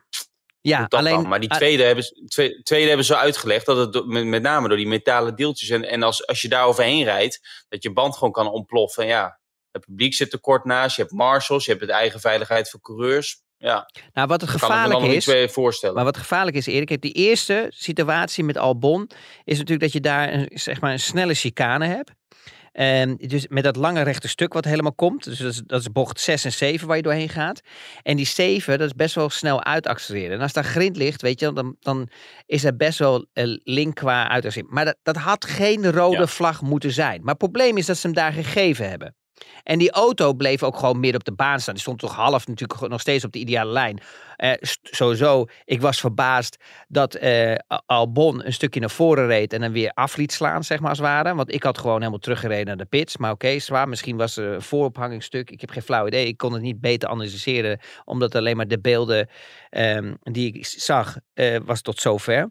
[0.61, 1.27] ja, alleen, dan?
[1.27, 4.77] Maar die tweede, hebben, tweede, tweede hebben ze uitgelegd dat het met, met name door
[4.77, 8.31] die metalen deeltjes en, en als, als je daar overheen rijdt, dat je band gewoon
[8.31, 9.03] kan ontploffen.
[9.03, 9.39] En ja,
[9.71, 12.81] het publiek zit er kort naast, je hebt marshals, je hebt het eigen veiligheid voor
[12.81, 13.41] coureurs.
[13.57, 15.95] Ja, nou, wat het gevaarlijk is, voorstellen.
[15.95, 19.09] Maar wat gevaarlijk is, Erik, die eerste situatie met Albon
[19.43, 22.11] is natuurlijk dat je daar een, zeg maar een snelle chicane hebt.
[22.73, 25.23] Um, dus met dat lange rechte stuk wat helemaal komt.
[25.23, 27.61] Dus dat is, dat is bocht 6 en 7 waar je doorheen gaat.
[28.01, 30.35] En die 7, dat is best wel snel uitaccelereren.
[30.35, 32.09] En als daar grind ligt, weet je, dan, dan
[32.45, 34.75] is er best wel uh, link qua uitaccelereren.
[34.75, 36.27] Maar dat, dat had geen rode ja.
[36.27, 37.19] vlag moeten zijn.
[37.19, 39.15] Maar het probleem is dat ze hem daar gegeven hebben.
[39.63, 41.73] En die auto bleef ook gewoon midden op de baan staan.
[41.73, 43.99] Die stond toch half natuurlijk nog steeds op de ideale lijn.
[44.37, 44.51] Uh,
[44.83, 49.91] sowieso, ik was verbaasd dat uh, Albon een stukje naar voren reed en dan weer
[49.93, 51.35] af liet slaan, zeg maar als het ware.
[51.35, 53.17] Want ik had gewoon helemaal teruggereden naar de pits.
[53.17, 53.89] Maar oké, zwaar.
[53.89, 55.51] Misschien was er een voorophangingsstuk.
[55.51, 56.27] Ik heb geen flauw idee.
[56.27, 59.29] Ik kon het niet beter analyseren, omdat alleen maar de beelden
[59.69, 62.49] um, die ik zag, uh, was tot zover.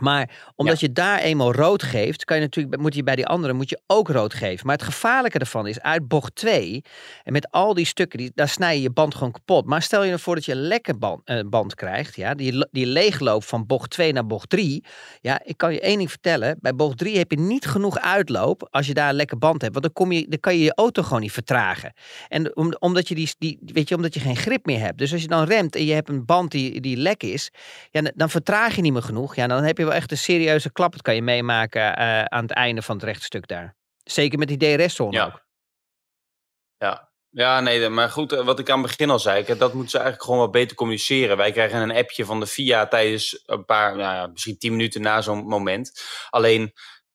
[0.00, 3.52] Maar omdat je daar eenmaal rood geeft, kan je natuurlijk, moet je bij die andere
[3.52, 4.66] moet je ook rood geven.
[4.66, 6.84] Maar het gevaarlijke ervan is, uit bocht 2,
[7.22, 9.66] en met al die stukken, die, daar snij je je band gewoon kapot.
[9.66, 12.86] Maar stel je ervoor dat je een lekker band, uh, band krijgt, ja, die, die
[12.86, 14.84] leegloop van bocht 2 naar bocht 3.
[15.20, 18.68] Ja, ik kan je één ding vertellen, bij bocht 3 heb je niet genoeg uitloop
[18.70, 19.72] als je daar een lekker band hebt.
[19.72, 21.92] Want dan, kom je, dan kan je je auto gewoon niet vertragen.
[22.28, 24.98] En om, omdat, je die, die, weet je, omdat je geen grip meer hebt.
[24.98, 27.50] Dus als je dan remt en je hebt een band die, die lek is,
[27.90, 29.34] ja, dan vertraag je niet meer genoeg.
[29.34, 30.92] Ja, dan heb je wel echt een serieuze klap.
[30.92, 33.76] Dat kan je meemaken uh, aan het einde van het rechtstuk daar.
[34.02, 35.24] Zeker met die DRS-zone ja.
[35.24, 35.44] ook.
[36.76, 37.10] Ja.
[37.30, 39.96] Ja, nee, maar goed, eh, wat ik aan het begin al zei, dat moeten ze
[39.96, 41.36] eigenlijk gewoon wat beter communiceren.
[41.36, 45.00] Wij krijgen een appje van de FIA tijdens een paar, nou ja, misschien tien minuten
[45.02, 46.02] na zo'n moment.
[46.30, 46.72] Alleen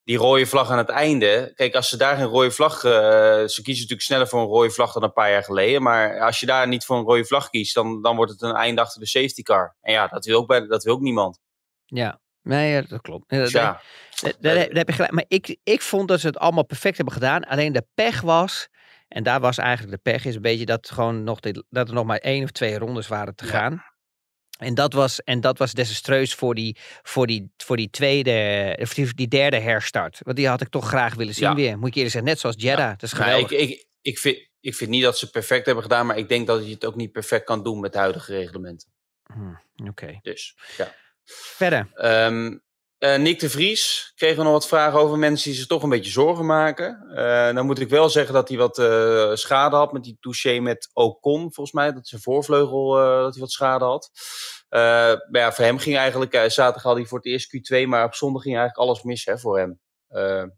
[0.08, 1.52] die rode vlag aan het einde.
[1.56, 2.84] Kijk, als ze daar geen rode vlag.
[2.84, 5.82] Uh, ze kiezen natuurlijk sneller voor een rode vlag dan een paar jaar geleden.
[5.82, 8.56] Maar als je daar niet voor een rode vlag kiest, dan, dan wordt het een
[8.56, 9.76] einde achter de safety car.
[9.82, 11.40] En ja, dat wil ook, bij, dat wil ook niemand.
[11.86, 13.26] Ja, Nee, dat klopt.
[13.28, 13.82] Ja.
[14.22, 15.12] Daar, daar, heb je gelijk.
[15.12, 17.44] Maar ik, ik vond dat ze het allemaal perfect hebben gedaan.
[17.44, 18.68] Alleen de pech was,
[19.08, 21.40] en daar was eigenlijk de pech, is een beetje dat, gewoon nog
[21.70, 23.84] dat er nog maar één of twee rondes waren te gaan.
[24.58, 28.94] En dat was, en dat was desastreus voor die, voor die, voor die tweede, of
[28.94, 30.20] die, die derde herstart.
[30.24, 31.78] Want die had ik toch graag willen zien weer.
[31.78, 32.90] Moet ik eerlijk zeggen, net zoals Jeddah.
[32.90, 33.52] Dat is geweldig.
[33.52, 36.48] ik, ik, ik, vind, ik vind niet dat ze perfect hebben gedaan, maar ik denk
[36.48, 38.88] dat je het ook niet perfect kan doen met de huidige reglementen.
[39.34, 40.20] Hmm, Oké.
[40.22, 40.96] Dus, ja.
[41.28, 41.90] Verder.
[41.96, 42.66] Um,
[43.00, 45.90] uh, Nick de Vries kregen we nog wat vragen over mensen die zich toch een
[45.90, 47.08] beetje zorgen maken.
[47.10, 50.60] Uh, dan moet ik wel zeggen dat hij wat uh, schade had met die touché
[50.60, 51.94] met Ocon, volgens mij.
[51.94, 54.12] Dat zijn voorvleugel dat hij wat schade had.
[54.70, 58.16] maar ja, voor hem ging eigenlijk, zaterdag had hij voor het eerst Q2, maar op
[58.16, 59.80] zondag ging eigenlijk alles mis hè, voor hem.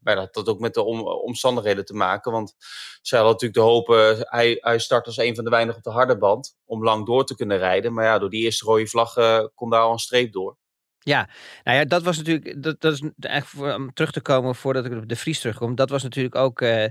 [0.02, 2.32] maar dat had ook met de om, omstandigheden te maken.
[2.32, 2.56] Want
[3.02, 5.98] zij hadden natuurlijk de hoop, hij, hij start als een van de weinigen op de
[5.98, 6.58] harde band.
[6.66, 7.94] Om lang door te kunnen rijden.
[7.94, 9.14] Maar ja, door die eerste rode vlag
[9.56, 10.59] kon daar al een streep door.
[11.00, 11.30] Ja,
[11.64, 14.92] nou ja, dat was natuurlijk, dat, dat is eigenlijk om terug te komen voordat ik
[14.92, 15.76] op de Vries terugkom.
[15.76, 16.86] Dat was natuurlijk ook uh,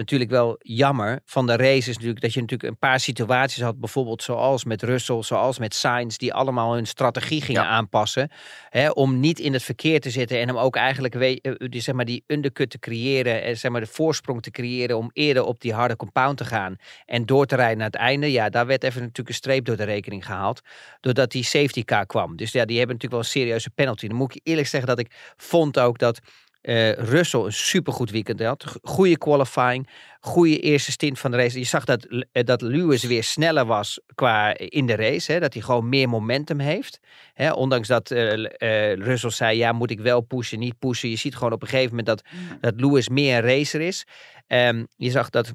[0.00, 3.80] natuurlijk wel jammer van de race is natuurlijk dat je natuurlijk een paar situaties had,
[3.80, 8.30] bijvoorbeeld zoals met Russell, zoals met Sainz, die allemaal hun strategie gingen aanpassen,
[8.68, 11.94] hè, om niet in het verkeer te zitten en hem ook eigenlijk eh, die, zeg
[11.94, 15.60] maar, die undercut te creëren, en zeg maar de voorsprong te creëren om eerder op
[15.60, 16.76] die harde compound te gaan
[17.06, 18.32] en door te rijden naar het einde.
[18.32, 20.60] Ja, daar werd even natuurlijk een streep door de rekening gehaald,
[21.00, 22.36] doordat die safety car kwam.
[22.36, 24.06] Dus ja, die hebben natuurlijk wel een serieuze penalty.
[24.06, 26.20] Dan moet ik eerlijk zeggen dat ik vond ook dat
[26.62, 28.64] uh, Russell een supergoed weekend had.
[28.82, 29.88] Goede qualifying.
[30.20, 31.58] Goede eerste stint van de race.
[31.58, 35.32] Je zag dat, eh, dat Lewis weer sneller was qua in de race.
[35.32, 37.00] Hè, dat hij gewoon meer momentum heeft.
[37.34, 38.34] Hè, ondanks dat uh,
[38.92, 41.08] Russell zei, ja moet ik wel pushen, niet pushen.
[41.08, 42.58] Je ziet gewoon op een gegeven moment dat, mm.
[42.60, 44.06] dat Lewis meer een racer is.
[44.46, 45.52] Um, je zag dat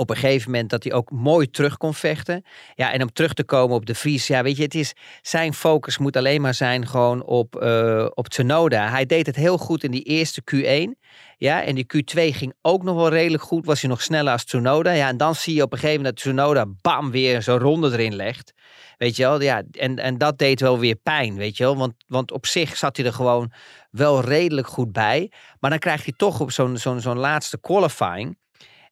[0.00, 2.44] op een gegeven moment dat hij ook mooi terug kon vechten.
[2.74, 4.26] Ja, en om terug te komen op de Vries.
[4.26, 4.92] Ja, weet je, het is,
[5.22, 8.88] zijn focus moet alleen maar zijn gewoon op, uh, op Tsunoda.
[8.88, 10.98] Hij deed het heel goed in die eerste Q1.
[11.36, 13.66] Ja, en die Q2 ging ook nog wel redelijk goed.
[13.66, 14.92] Was hij nog sneller als Tsunoda.
[14.92, 17.92] Ja, en dan zie je op een gegeven moment dat Tsunoda bam weer zo'n ronde
[17.92, 18.52] erin legt.
[18.98, 21.76] Weet je wel, ja, en, en dat deed wel weer pijn, weet je wel.
[21.76, 23.52] Want, want op zich zat hij er gewoon
[23.90, 25.32] wel redelijk goed bij.
[25.60, 28.38] Maar dan krijgt hij toch op zo'n zo'n zo'n laatste qualifying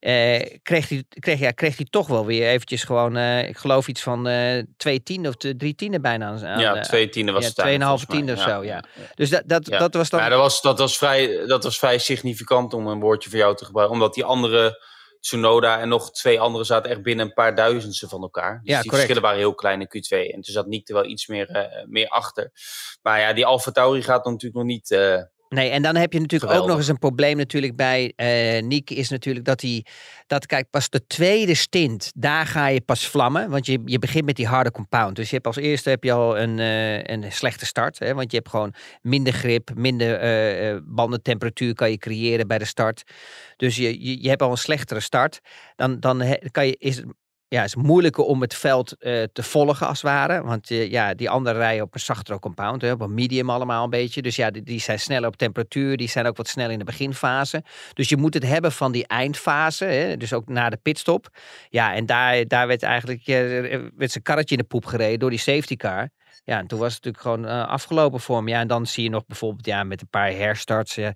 [0.01, 3.89] uh, kreeg, hij, kreeg, ja, kreeg hij toch wel weer eventjes gewoon, uh, ik geloof
[3.89, 6.41] iets van uh, twee tienden of drie tienden bijna.
[6.43, 8.85] Aan, ja, twee tienden was ja, het Tweeënhalve tienden of zo, ja.
[9.15, 10.21] Dus dat, dat, dat was dan...
[10.21, 13.57] Ja, dat was, dat, was vrij, dat was vrij significant om een woordje voor jou
[13.57, 13.97] te gebruiken.
[13.97, 14.87] Omdat die andere,
[15.21, 18.61] Tsunoda en nog twee andere zaten echt binnen een paar duizendste van elkaar.
[18.63, 20.33] Dus ja, die verschillen waren heel klein in Q2.
[20.33, 22.53] En toen zat Nick er wel iets meer, meer achter.
[23.03, 24.89] Maar ja, die Alfa Tauri gaat natuurlijk nog niet
[25.49, 28.91] Nee, en dan heb je natuurlijk ook nog eens een probleem natuurlijk bij uh, Niek
[28.91, 29.85] is natuurlijk dat hij,
[30.27, 34.25] dat kijk, pas de tweede stint, daar ga je pas vlammen, want je, je begint
[34.25, 35.17] met die harde compound.
[35.17, 38.31] Dus je hebt als eerste heb je al een, uh, een slechte start, hè, want
[38.31, 40.23] je hebt gewoon minder grip, minder
[40.75, 43.03] uh, bandentemperatuur kan je creëren bij de start.
[43.57, 45.41] Dus je, je, je hebt al een slechtere start.
[45.77, 47.07] Dan, dan kan je, is het
[47.49, 50.43] ja, is moeilijker om het veld uh, te volgen als het ware.
[50.43, 53.85] Want uh, ja, die andere rijden op een zachtere compound, hè, op een medium allemaal
[53.85, 54.23] een beetje.
[54.23, 56.85] Dus ja, die, die, zijn sneller op temperatuur, die zijn ook wat sneller in de
[56.85, 57.63] beginfase.
[57.93, 61.29] Dus je moet het hebben van die eindfase, hè, dus ook na de pitstop.
[61.69, 63.37] Ja, en daar, daar werd eigenlijk uh,
[63.97, 66.09] werd zijn karretje in de poep gereden door die safety car.
[66.45, 68.49] Ja, en toen was het natuurlijk gewoon afgelopen voor hem.
[68.49, 70.95] Ja, en dan zie je nog bijvoorbeeld ja, met een paar herstarts.
[70.95, 71.13] je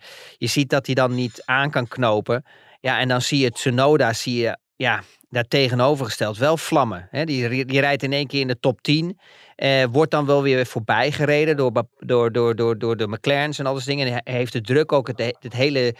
[0.46, 2.44] ziet dat hij dan niet aan kan knopen.
[2.80, 7.08] Ja, en dan zie je Tsunoda zie je ja, daar tegenovergesteld wel vlammen.
[7.10, 7.24] Hè?
[7.24, 9.18] Die, die rijdt in één keer in de top 10.
[9.56, 13.66] Eh, wordt dan wel weer voorbij gereden door, door, door, door, door de McLaren's en
[13.66, 14.06] al dat dingen.
[14.06, 15.94] En hij heeft de druk ook, het, hele,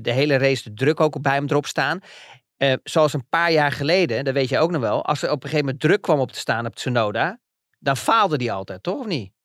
[0.00, 2.00] de, hele race, de druk ook bij hem erop staan.
[2.58, 5.04] Uh, zoals een paar jaar geleden, dat weet je ook nog wel.
[5.04, 7.38] Als er op een gegeven moment druk kwam op te staan op Tsunoda,
[7.78, 9.35] dan faalde die altijd, toch of niet?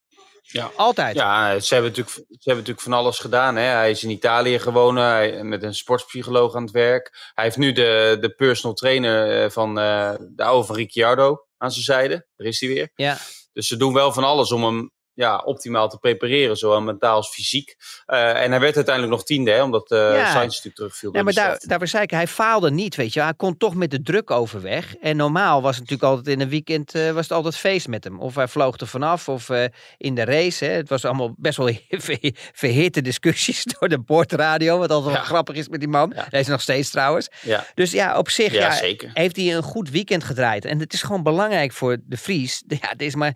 [0.42, 0.72] Ja.
[0.76, 1.16] Altijd.
[1.16, 3.56] Ja, ze hebben, natuurlijk, ze hebben natuurlijk van alles gedaan.
[3.56, 3.64] Hè.
[3.64, 7.32] Hij is in Italië gewonnen, met een sportpsycholoog aan het werk.
[7.34, 11.72] Hij heeft nu de, de personal trainer eh, van uh, de oude van Ricciardo aan
[11.72, 12.28] zijn zijde.
[12.36, 12.92] Daar is hij weer.
[12.96, 13.18] Ja.
[13.54, 14.92] Dus ze doen wel van alles om hem
[15.22, 17.76] ja, optimaal te prepareren, zowel mentaal als fysiek.
[18.08, 20.26] Uh, en hij werd uiteindelijk nog tiende, hè, omdat uh, ja.
[20.26, 21.16] Sainz natuurlijk terugviel.
[21.16, 23.22] Ja, maar daar, daar zei ik, hij faalde niet, weet je.
[23.22, 24.96] Hij kon toch met de druk overweg.
[24.96, 28.04] En normaal was het natuurlijk altijd in een weekend uh, was het altijd feest met
[28.04, 28.20] hem.
[28.20, 29.50] Of hij vloog er vanaf, of
[29.98, 30.66] in de race.
[30.66, 30.72] Hè.
[30.72, 31.72] Het was allemaal best wel
[32.54, 35.18] verhitte discussies door de boordradio, wat altijd ja.
[35.20, 36.12] wel grappig is met die man.
[36.16, 36.28] Ja.
[36.30, 37.30] Hij is nog steeds trouwens.
[37.74, 38.80] Dus ja, op zich ja,
[39.14, 40.66] heeft hij een goed weekend gedraaid.
[40.66, 42.64] En het is gewoon belangrijk voor de Vries.
[42.68, 43.36] Ja, het is maar...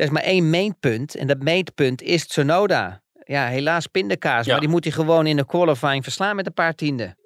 [0.00, 3.02] Er is maar één meetpunt en dat meetpunt is Tsunoda.
[3.24, 4.52] Ja, helaas pindakaas, ja.
[4.52, 7.18] maar die moet hij gewoon in de qualifying verslaan met een paar tienden.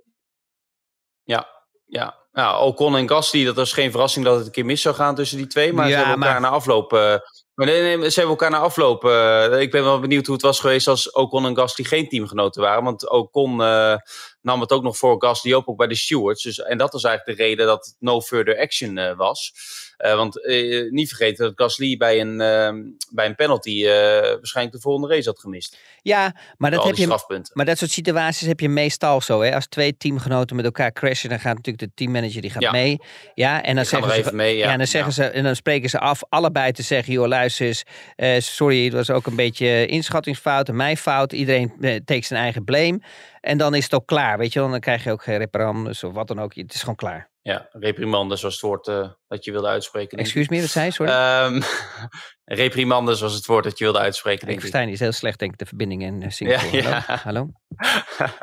[1.22, 1.46] Ja,
[1.86, 2.16] ja.
[2.32, 5.14] Nou, Ocon en Gasly, dat was geen verrassing dat het een keer mis zou gaan
[5.14, 5.72] tussen die twee.
[5.72, 6.50] Maar ja, ze hebben elkaar maar...
[6.50, 6.92] na afloop...
[6.92, 7.16] Uh,
[7.54, 9.04] maar nee, nee, ze hebben elkaar na afloop...
[9.04, 12.62] Uh, ik ben wel benieuwd hoe het was geweest als Ocon en Gasly geen teamgenoten
[12.62, 12.84] waren.
[12.84, 13.96] Want Ocon uh,
[14.40, 16.42] nam het ook nog voor Gasly op, ook bij de stewards.
[16.42, 19.52] Dus, en dat was eigenlijk de reden dat het no further action was.
[20.04, 24.82] Uh, want uh, niet vergeten dat Gasly bij een, uh, bij een penalty waarschijnlijk de
[24.82, 25.78] volgende race had gemist.
[26.02, 27.18] Ja, maar dat, heb je,
[27.52, 29.42] maar dat soort situaties heb je meestal zo.
[29.42, 29.54] Hè?
[29.54, 32.70] Als twee teamgenoten met elkaar crashen, dan gaat natuurlijk de teammanager die gaat ja.
[32.70, 33.00] mee.
[33.34, 34.70] Ja, en dan, zeggen ze, mee, ja.
[34.70, 37.82] ja, dan, zeggen Ze, en dan spreken ze af, allebei te zeggen: joh, luister
[38.16, 41.32] eens, sorry, het was ook een beetje inschattingsfout en mijn fout.
[41.32, 43.00] Iedereen takes zijn eigen blame.
[43.40, 44.70] En dan is het ook klaar, weet je wel.
[44.70, 46.54] Dan krijg je ook geen reparandes of wat dan ook.
[46.54, 47.32] Het is gewoon klaar.
[47.44, 50.18] Ja, reprimandes was het woord uh, dat je wilde uitspreken.
[50.18, 50.92] Excuus me, wat zei je?
[50.92, 51.12] Sorry.
[51.44, 51.62] Um,
[52.44, 54.48] reprimandes was het woord dat je wilde uitspreken.
[54.48, 56.82] Ik versta is heel slecht denk ik de verbinding in uh, Singapore.
[56.82, 57.20] Ja, ja.
[57.22, 57.48] Hallo?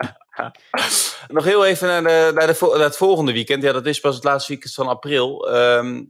[1.27, 3.63] Nog heel even naar, de, naar, de, naar, het volgende weekend.
[3.63, 5.55] Ja, dat is pas het laatste weekend van april.
[5.55, 6.07] Um,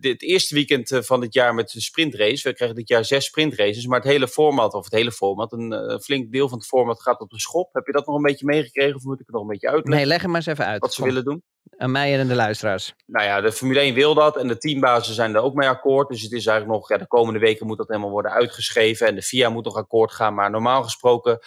[0.00, 2.48] dit eerste weekend uh, van dit jaar met de sprintrace.
[2.48, 5.72] We krijgen dit jaar zes sprintraces, maar het hele format, of het hele format, een
[5.72, 7.74] uh, flink deel van het format gaat op de schop.
[7.74, 9.96] Heb je dat nog een beetje meegekregen of moet ik het nog een beetje uitleggen?
[9.96, 10.80] Nee, leg hem maar eens even uit.
[10.80, 11.42] Wat ze willen doen?
[11.76, 12.94] Aan mij en de luisteraars.
[13.06, 16.08] Nou ja, de Formule 1 wil dat en de teambazen zijn er ook mee akkoord.
[16.08, 19.14] Dus het is eigenlijk nog, ja, de komende weken moet dat helemaal worden uitgeschreven en
[19.14, 20.34] de FIA moet nog akkoord gaan.
[20.34, 21.38] Maar normaal gesproken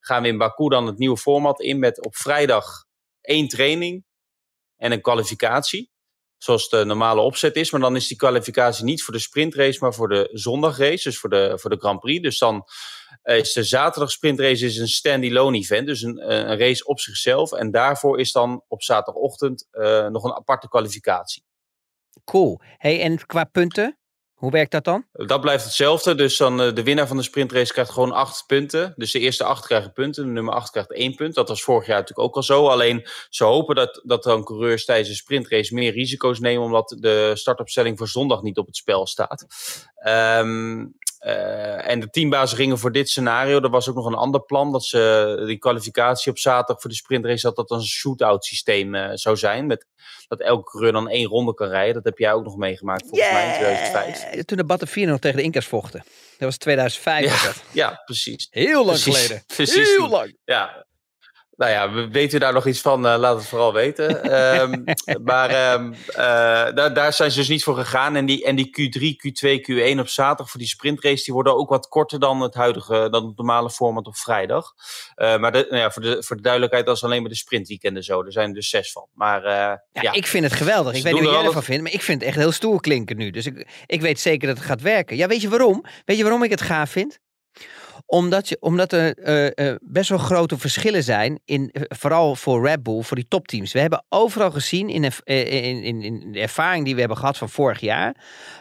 [0.00, 2.84] gaan we in Baku dan het nieuwe format in met op vrijdag
[3.20, 4.04] één training
[4.76, 5.90] en een kwalificatie
[6.42, 7.70] zoals de normale opzet is.
[7.70, 11.30] Maar dan is die kwalificatie niet voor de sprintrace, maar voor de zondagrace, dus voor
[11.30, 12.22] de, voor de Grand Prix.
[12.22, 12.66] Dus dan
[13.22, 17.52] is de zaterdag sprintrace is een standalone event, dus een, een race op zichzelf.
[17.52, 21.44] En daarvoor is dan op zaterdagochtend uh, nog een aparte kwalificatie.
[22.24, 22.60] Cool.
[22.76, 23.99] Hey, en qua punten?
[24.40, 25.04] Hoe werkt dat dan?
[25.12, 26.14] Dat blijft hetzelfde.
[26.14, 28.92] Dus dan uh, de winnaar van de sprintrace krijgt gewoon acht punten.
[28.96, 30.24] Dus de eerste acht krijgen punten.
[30.24, 31.34] De nummer acht krijgt één punt.
[31.34, 32.66] Dat was vorig jaar natuurlijk ook al zo.
[32.66, 36.64] Alleen ze hopen dat, dat dan coureurs tijdens een sprintrace meer risico's nemen.
[36.64, 39.46] Omdat de startopstelling voor zondag niet op het spel staat.
[40.06, 43.60] Um, uh, en de teambazen gingen voor dit scenario.
[43.60, 44.72] Er was ook nog een ander plan.
[44.72, 47.46] Dat ze die kwalificatie op zaterdag voor de sprintrace.
[47.46, 49.66] Dat dat een shootout systeem uh, zou zijn.
[49.66, 49.86] Met,
[50.28, 51.94] dat elke coureur dan één ronde kan rijden.
[51.94, 53.32] Dat heb jij ook nog meegemaakt volgens yeah.
[53.32, 54.44] mij in 2005.
[54.44, 56.04] Toen de Battenvier nog tegen de Incas vochten.
[56.38, 57.24] Dat was 2005.
[57.24, 57.62] Ja, was dat.
[57.72, 58.46] ja precies.
[58.50, 59.44] Heel lang precies, geleden.
[59.46, 59.88] Precies.
[59.88, 60.36] Heel lang.
[60.44, 60.86] Ja,
[61.60, 63.06] nou ja, weet u daar nog iets van?
[63.06, 64.32] Uh, laat het vooral weten.
[64.60, 64.84] um,
[65.30, 66.16] maar um, uh,
[66.74, 68.16] daar, daar zijn ze dus niet voor gegaan.
[68.16, 71.68] En die, en die Q3, Q2, Q1 op zaterdag voor die sprintrace, die worden ook
[71.68, 74.72] wat korter dan het huidige, dan het normale format op vrijdag.
[75.16, 77.36] Uh, maar de, nou ja, voor, de, voor de duidelijkheid, dat is alleen maar de
[77.36, 78.24] sprintweekenden zo.
[78.24, 79.06] Er zijn er dus zes van.
[79.14, 80.94] Maar ja, ja, ik vind het geweldig.
[80.94, 83.16] Ik weet niet wat jij ervan vindt, maar ik vind het echt heel stoer klinken
[83.16, 83.30] nu.
[83.30, 85.16] Dus ik, ik weet zeker dat het gaat werken.
[85.16, 85.84] Ja, weet je waarom?
[86.04, 87.20] Weet je waarom ik het gaaf vind?
[88.06, 92.66] Omdat, je, omdat er uh, uh, best wel grote verschillen zijn, in, uh, vooral voor
[92.66, 93.72] Red Bull, voor die topteams.
[93.72, 97.48] We hebben overal gezien in, in, in, in, de ervaring die we hebben gehad van
[97.48, 98.14] vorig jaar,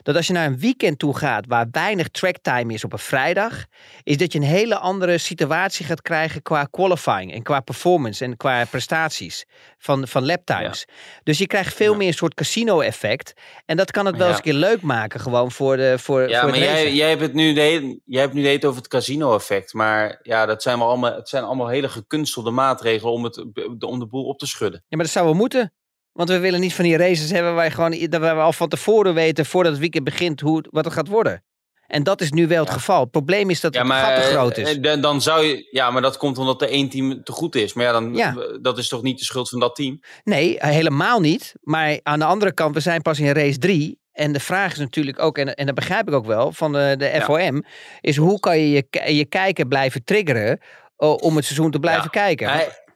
[0.03, 3.65] dat als je naar een weekend toe gaat waar weinig tracktime is op een vrijdag,
[4.03, 8.37] is dat je een hele andere situatie gaat krijgen qua qualifying en qua performance en
[8.37, 9.45] qua prestaties
[9.77, 10.85] van, van laptimes.
[10.87, 10.93] Ja.
[11.23, 11.97] Dus je krijgt veel ja.
[11.97, 13.33] meer een soort casino-effect.
[13.65, 14.29] En dat kan het wel ja.
[14.29, 17.21] eens een keer leuk maken, gewoon voor de voor, Ja, voor maar jij, jij hebt
[17.21, 19.73] het nu de, jij hebt nu de over het casino effect.
[19.73, 23.37] Maar ja, dat zijn, wel allemaal, het zijn allemaal hele gekunstelde maatregelen om, het,
[23.85, 24.83] om de boel op te schudden.
[24.87, 25.73] Ja, maar dat zou wel moeten.
[26.11, 29.13] Want we willen niet van die races hebben waar, gewoon, dat we al van tevoren
[29.13, 31.43] weten, voordat het weekend begint, hoe, wat het gaat worden.
[31.87, 32.73] En dat is nu wel het Ja.
[32.73, 32.99] geval.
[33.01, 34.75] Het probleem is dat Ja, het maar gat te eh, groot is.
[34.75, 37.55] eh, dan- dan zou je, ja, maar dat komt omdat er één team te goed
[37.55, 37.73] is.
[37.73, 38.35] Maar ja, dan, Ja.
[38.61, 39.99] dat is toch niet de schuld van dat team?
[40.23, 41.53] Nee, eh, helemaal niet.
[41.61, 43.99] Maar aan de andere kant, we zijn pas in race 3.
[44.19, 46.95] En de vraag is natuurlijk ook, en, en dat begrijp ik ook wel, van de,
[46.97, 47.21] de Ja.
[47.21, 47.63] FOM,
[48.01, 50.59] is hoe kan je je, je kijker blijven triggeren
[50.97, 52.09] eh, om het seizoen te blijven Ja.
[52.09, 52.49] kijken?
[52.49, 52.87] Hij-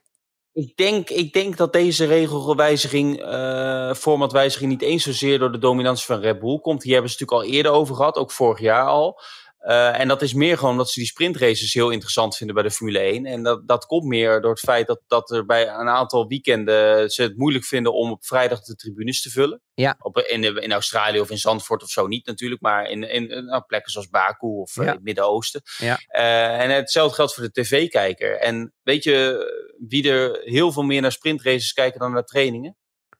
[0.53, 6.05] ik, denk, ik denk dat deze regelwijziging, eh formatwijziging, niet eens zozeer door de dominantie
[6.05, 6.83] van Red Bull komt.
[6.83, 9.21] Hier hebben ze natuurlijk al eerder over gehad, ook vorig jaar al.
[9.63, 12.71] Eh, en dat is meer gewoon dat ze die sprintraces heel interessant vinden bij de
[12.71, 13.25] Formule 1.
[13.25, 17.09] En dat, dat komt meer door het feit dat, dat er bij een aantal weekenden
[17.09, 19.61] ze het moeilijk vinden om op vrijdag de tribunes te vullen.
[19.73, 19.95] Ja.
[19.99, 23.63] Op, in, in Australië of in Zandvoort of zo niet natuurlijk, maar in, in, nou,
[23.67, 24.91] plekken zoals Baku of eh, Ja.
[24.91, 25.61] het Midden-Oosten.
[25.77, 25.99] Ja.
[26.07, 28.37] Eh, en hetzelfde geldt voor de tv-kijker.
[28.39, 29.45] En weet je
[29.87, 32.77] wie er heel veel meer naar sprintraces kijken dan naar trainingen?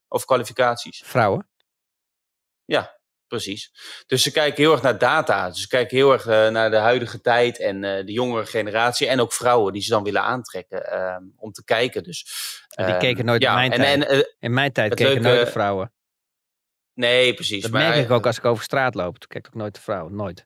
[0.07, 1.01] Of kwalificaties?
[1.05, 1.49] Vrouwen.
[3.27, 3.71] Precies.
[4.07, 5.49] Dus ze kijken heel erg naar data.
[5.49, 9.07] Dus ze kijken heel erg eh, naar de huidige tijd en eh, de jongere generatie.
[9.07, 12.03] En ook vrouwen die ze dan willen aantrekken eh, om te kijken.
[12.03, 12.25] Dus,
[12.75, 14.03] die eh, keken nooit in ja, mijn en, tijd.
[14.05, 15.93] En, eh, In mijn tijd keken leuke- nooit de vrouwen.
[16.93, 17.61] nee, precies.
[17.61, 19.17] Dat maar, merk ik ook als ik over straat loop.
[19.19, 20.15] Toen kijk ook nooit de vrouwen.
[20.15, 20.45] Nooit.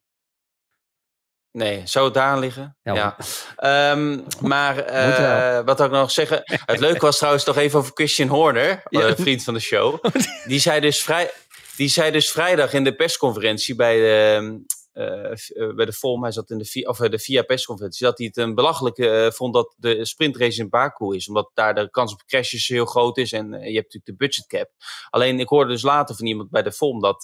[1.52, 2.78] Nee, zou het daar liggen?
[2.82, 3.18] Ja, Ja.
[3.56, 6.42] Ehm, maar eh, wat wil ik nog zeggen?
[6.46, 9.02] Het leuke was trouwens nog even over Christian Horner, Ja.
[9.08, 10.04] eh, vriend van de show.
[10.48, 11.32] Die zei dus, vrij,
[11.78, 16.50] die zei dus vrijdag in de persconferentie bij de, eh, bij de FOM, hij zat
[16.50, 20.06] in de, of, de VIA persconferentie, dat hij het een belachelijk eh, vond dat de
[20.06, 21.28] sprintrace in Baku is.
[21.28, 24.48] Omdat daar de kans op crashes heel groot is en je hebt natuurlijk de budget
[24.48, 24.70] cap.
[25.10, 27.22] Alleen ik hoorde dus later van iemand bij de FOM dat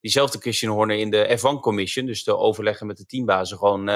[0.00, 3.88] diezelfde Christian Horner in de F1 Commission, dus de overleggen met de teambazen, gewoon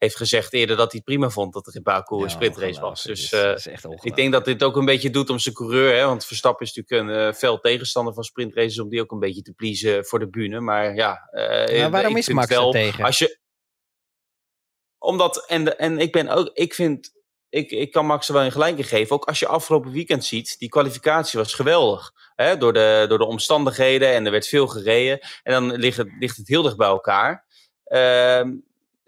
[0.00, 2.80] heeft gezegd eerder dat hij het prima vond dat er in Baku een Ja, sprintrace
[2.80, 3.02] was.
[3.02, 5.96] Dus is- is echt ik denk dat dit ook een beetje doet om zijn coureur.
[5.96, 6.04] Hè?
[6.04, 8.78] Want Verstappen is natuurlijk een fel tegenstander van sprintraces.
[8.80, 10.60] Om die ook een beetje te pleasen voor de bühne.
[10.60, 13.04] Maar ja, eh, waarom is Max wel, er tegen?
[13.04, 13.38] Als je,
[14.98, 17.12] omdat, en, en ik ben ook, ik vind,
[17.48, 19.16] ik, ik kan Max er wel een gelijk in geven.
[19.16, 22.10] Ook als je afgelopen weekend ziet, die kwalificatie was geweldig.
[22.34, 22.56] Hè?
[22.56, 25.18] Door, de, door de omstandigheden en er werd veel gereden.
[25.42, 27.44] En dan ligt het, ligt het heel dicht bij elkaar.
[27.84, 28.52] Ehm,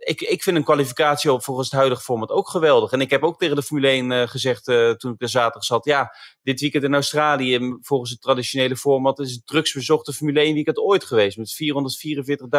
[0.04, 2.92] ik, ik vind een kwalificatie op volgens het huidige format ook geweldig.
[2.92, 5.64] En ik heb ook tegen de Formule 1 eh, gezegd eh, toen ik er zaterdag
[5.64, 5.84] zat.
[5.84, 10.54] Ja, dit weekend in Australië, volgens het traditionele format, is het drukst bezochte Formule 1
[10.54, 11.36] weekend ooit geweest.
[11.36, 11.56] Met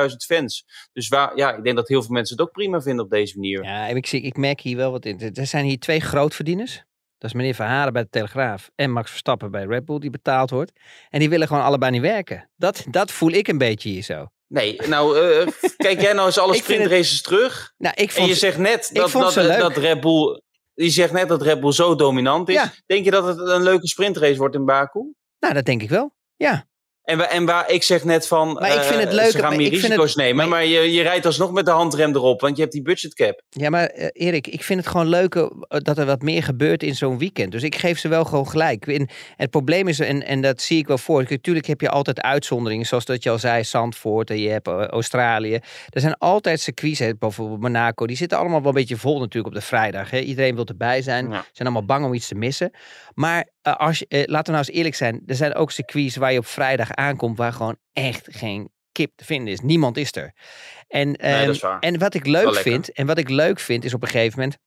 [0.10, 0.66] 444.000 fans.
[0.94, 3.36] Dus waar, ja, ik denk dat heel veel mensen het ook prima vinden op deze
[3.36, 3.64] manier.
[3.64, 5.20] Ja, ik, zie, ik merk hier wel wat in.
[5.34, 6.84] Er zijn hier twee grootverdieners.
[7.18, 10.50] Dat is meneer Verharen bij de Telegraaf en Max Verstappen bij Red Bull die betaald
[10.50, 10.72] wordt.
[11.10, 12.50] En die willen gewoon allebei niet werken.
[12.56, 14.28] Dat, dat voel ik een beetje hier zo.
[14.54, 15.48] Nee, nou, eh,
[15.78, 17.74] kijk jij nou eens alle het- sprintraces terug.
[17.78, 20.42] Nou, ik En vond je zegt net dat, dat, dat Red Bull.
[20.74, 22.56] Je zegt net dat Red Bull zo dominant is.
[22.56, 22.74] Ja.
[22.86, 25.00] Denk je dat het een leuke sprintrace wordt in Baku?
[25.40, 26.16] Nou, dat denk ik wel.
[26.36, 26.66] Ja.
[27.04, 28.54] En, wa- en waar ik zeg net van.
[28.54, 30.36] Maar ik vind het eh, leuk, Ze gaan meer ik vind risico's het- nemen.
[30.36, 32.42] maar- Maar, je, je rijdt alsnog met de handrem erop.
[32.42, 33.42] Want je hebt die budgetcap.
[33.50, 36.84] Ja, maar eh, Erik, ik vind het gewoon leuk eh, dat er wat meer gebeurt
[36.84, 37.52] in zo'n weekend.
[37.52, 38.88] Dus ik geef ze wel gewoon gelijk.
[38.88, 41.26] En het probleem is, en, en dat zie ik wel voor.
[41.30, 44.86] Natuurlijk heb je altijd uitzonderingen, zoals dat je al zei, Zandvoort en je hebt eh,
[44.86, 45.60] Australië.
[45.90, 48.06] Er zijn altijd circuits, bijvoorbeeld Monaco.
[48.08, 50.10] Die zitten allemaal wel een beetje vol natuurlijk op de vrijdag.
[50.10, 50.20] Hè.
[50.20, 51.26] Iedereen wil erbij zijn.
[51.30, 51.32] Ja.
[51.52, 52.72] zijn allemaal bang om iets te missen.
[53.14, 55.24] Maar eh, als je, eh, laten we nou eens eerlijk zijn.
[55.26, 59.26] Er zijn ook circuits waar je op vrijdag aankomt waar gewoon echt geen kip te
[59.26, 59.60] vinden is.
[59.60, 60.34] Niemand is er.
[60.88, 63.94] En, Nee, ehm, is en wat ik leuk vind, en wat ik leuk vind is
[63.94, 64.58] op een gegeven moment,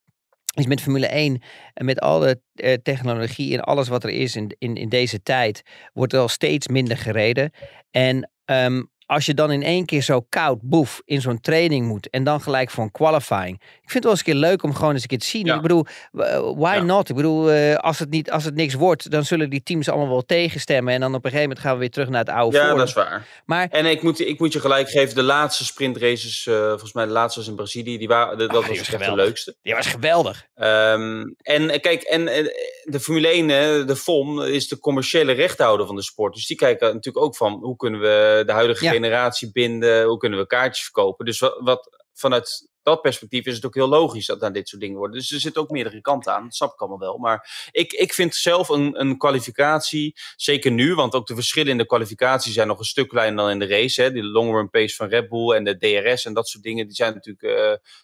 [0.55, 1.42] is met Formule 1
[1.74, 5.62] en met alle eh, technologie en alles wat er is in, in, in deze tijd,
[5.92, 7.51] wordt er al steeds minder gereden.
[7.90, 12.11] En ehm, als je dan in één keer zo koud, boef, in zo'n training moet
[12.11, 13.54] en dan gelijk voor een qualifying.
[13.62, 15.44] Ik vind het wel eens een keer leuk om gewoon eens een keer te zien.
[15.46, 15.54] Ja.
[15.54, 16.20] Ik bedoel, w-
[16.57, 16.82] why Ja.
[16.82, 17.09] not?
[17.09, 20.09] Ik bedoel, eh, als, het niet, als het niks wordt, dan zullen die teams allemaal
[20.09, 20.94] wel tegenstemmen.
[20.94, 22.88] En dan op een gegeven moment gaan we weer terug naar het oude Ja, dat
[22.88, 23.26] is waar.
[23.46, 25.14] Maar En ik moet, ik moet je gelijk geven.
[25.14, 26.46] De laatste sprintraces.
[26.46, 27.98] eh volgens mij de laatste was in Brazilië.
[27.98, 29.57] Die waren, dat Ah, was echt de leukste.
[29.62, 30.46] die was geweldig.
[30.54, 32.44] Ehm, en eh, kijk, en eh,
[32.84, 36.34] de Formule 1, hè, de FOM, is de commerciële rechthouder van de sport.
[36.34, 38.94] Dus die kijken natuurlijk ook van hoe kunnen we de huidige Ja.
[38.97, 41.24] Generatie binden, hoe kunnen we kaartjes verkopen.
[41.24, 44.80] Dus wat, wat vanuit dat perspectief is het ook heel logisch dat daar dit soort
[44.80, 45.16] dingen worden.
[45.16, 47.18] Dus er zitten ook meerdere kanten aan, dat snap ik allemaal wel.
[47.18, 51.78] Maar ik, ik vind zelf een, een kwalificatie, zeker nu, want ook de verschillen in
[51.78, 54.03] de kwalificatie zijn nog een stuk kleiner dan in de race.
[54.03, 54.12] Hè.
[54.12, 56.97] Die long run pace van Red Bull en de DRS en dat soort dingen, die
[56.97, 57.42] zijn natuurlijk,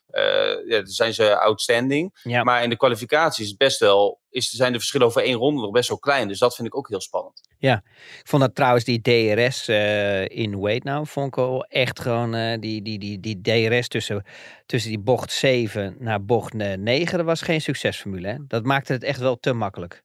[0.07, 2.20] eh, ja, zijn ze outstanding.
[2.22, 2.43] Ja.
[2.43, 5.61] Maar in de kwalificatie is het best wel, is, zijn de verschillen over één ronde
[5.61, 6.28] nog best wel klein.
[6.28, 7.41] Dus dat vind ik ook heel spannend.
[7.59, 7.80] Ik
[8.28, 12.61] vond dat trouwens die DRS eh, in Wait nou, vond ik wel echt gewoon eh,
[12.61, 14.24] die, die, die, die DRS tussen,
[14.66, 18.28] tussen die bocht 7 naar bocht eh, 9, dat was geen succesformule.
[18.28, 18.37] Hè?
[18.47, 20.03] Dat maakte het echt wel te makkelijk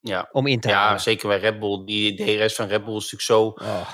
[0.00, 1.00] Ja, om in te ja halen.
[1.00, 1.84] zeker bij Red Bull.
[1.84, 3.90] Die DRS van Red Bull is natuurlijk zo Oh,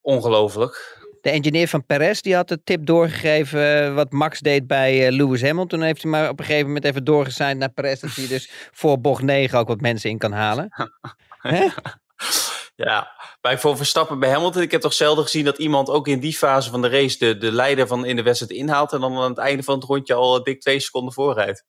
[0.00, 1.02] ongelooflijk.
[1.24, 5.12] De engineer van Perez die had de tip doorgegeven eh, wat Max deed bij eh,
[5.12, 5.68] Lewis Hamilton.
[5.68, 8.00] Toen heeft hij maar op een gegeven moment even doorgezeind naar Perez.
[8.00, 10.68] Dat hij dus voor bocht 9 ook wat mensen in kan halen.
[11.38, 11.68] Hè?
[12.76, 13.10] Ja,
[13.40, 14.62] bij voor Verstappen bij Hamilton.
[14.62, 17.38] Ik heb toch zelden gezien dat iemand ook in die fase van de race de,
[17.38, 18.92] de leider van in de wedstrijd inhaalt.
[18.92, 21.64] En dan aan het einde van het rondje al dik twee seconden voorrijdt.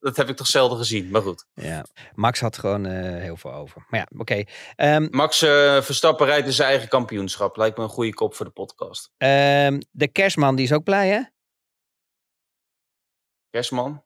[0.00, 1.46] Dat heb ik toch zelden gezien, maar goed.
[1.54, 3.86] Ja, Max had gewoon eh, heel veel over.
[3.88, 4.42] Maar ja, oké.
[4.76, 7.56] Ehm, Max eh, Verstappen rijdt in zijn eigen kampioenschap.
[7.56, 9.10] Lijkt me een goede kop voor de podcast.
[9.16, 11.20] ehm, de kerstman die is ook blij hè?
[13.50, 14.04] Kerstman?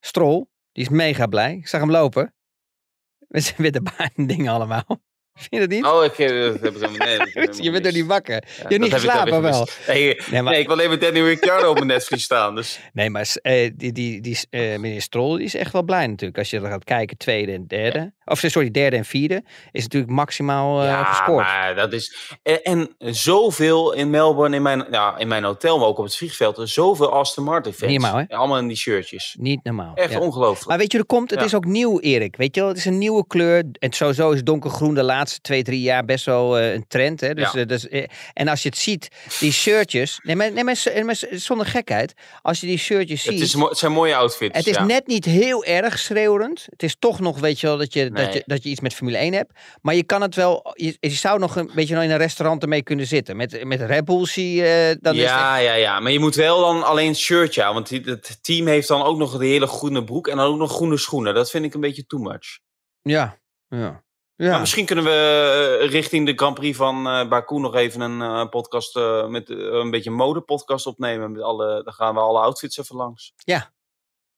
[0.00, 1.56] Strol, die is mega blij.
[1.56, 2.34] Ik zag hem lopen.
[3.28, 5.00] Met zijn witte baan dingen allemaal.
[5.36, 5.84] Vind je dat niet?
[5.84, 8.34] Oh, ik, dat heb helemaal nee, dat je bent er niet wakker.
[8.34, 9.68] Ja, je hebt niet dan geslapen wel.
[9.86, 12.54] Nee, Nee, maar- nee, ik wil even Danny Ricciardo op mijn netvlies staan.
[12.54, 12.80] Dus.
[12.92, 16.38] Nee, maar eh, die, die, die, eh, meneer Strol die is echt wel blij natuurlijk.
[16.38, 18.12] Als je er gaat kijken, tweede en derde.
[18.28, 19.42] Of sorry, derde en vierde.
[19.72, 21.44] Is natuurlijk maximaal eh, ja, gescoord.
[21.44, 22.36] maar dat is...
[22.42, 26.16] En, en zoveel in Melbourne, in mijn, ja, in mijn hotel, maar ook op het
[26.16, 26.58] vliegveld.
[26.58, 27.90] er Zoveel Aston Martin fans.
[27.92, 28.36] Niet normaal, hè?
[28.36, 29.36] Allemaal in die shirtjes.
[29.38, 29.94] Niet normaal.
[29.94, 30.18] Echt ja.
[30.18, 30.68] ongelooflijk.
[30.68, 31.44] Maar weet je, er komt, het Ja.
[31.44, 32.36] is ook nieuw, Erik.
[32.36, 33.64] Weet je wel, het is een nieuwe kleur.
[33.78, 37.20] En sowieso is donkergroen de laatste twee, drie jaar best wel eh, een trend.
[37.20, 37.34] Hè?
[37.34, 37.60] Dus, Ja.
[37.60, 39.08] eh, dus, eh, en als je het ziet,
[39.40, 40.20] die shirtjes.
[40.22, 42.14] Nee, maar, nee, maar, maar zonder gekheid.
[42.42, 43.32] Als je die shirtjes ziet.
[43.32, 44.56] Het, is, het zijn mooie outfits.
[44.56, 46.66] Het is net niet heel erg schreeuwend.
[46.70, 48.94] Het is toch nog, weet je wel, dat je, dat je, dat je iets met
[48.94, 49.52] Formule 1 hebt.
[49.80, 52.82] Maar je kan het wel, je, je zou nog een beetje in een restaurant ermee
[52.82, 53.36] kunnen zitten.
[53.36, 56.00] Met, met Red Bull zie je, dan ja, ja, ja.
[56.00, 57.74] Maar je moet wel dan alleen het shirtje aan.
[57.74, 60.28] Want het team heeft dan ook nog de hele groene broek.
[60.28, 61.34] En dan ook nog groene schoenen.
[61.34, 62.58] Dat vind ik een beetje too much.
[63.02, 63.38] Ja,
[63.68, 64.04] ja.
[64.36, 68.00] Maar Ja, misschien kunnen we eh, richting de Grand Prix van eh Baku nog even
[68.00, 71.32] een eh, podcast eh, met eh, een beetje een modepodcast opnemen.
[71.32, 73.32] Met alle, dan gaan we alle outfits even langs.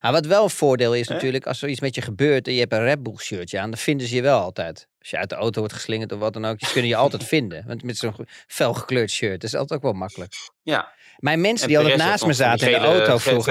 [0.01, 2.61] Maar wat wel een voordeel is natuurlijk, als er iets met je gebeurt en je
[2.61, 4.89] hebt een Red Bull shirtje aan, dan vinden ze je wel altijd.
[4.99, 7.25] Als je uit de auto wordt geslingerd of wat dan ook, ze kunnen je altijd
[7.25, 7.65] vinden.
[7.67, 10.33] Want met zo'n ge- felgekleurd shirt, dat is altijd ook wel makkelijk.
[10.63, 10.93] Ja.
[11.17, 13.45] Mijn mensen En die altijd naast me zaten in de auto schoenen.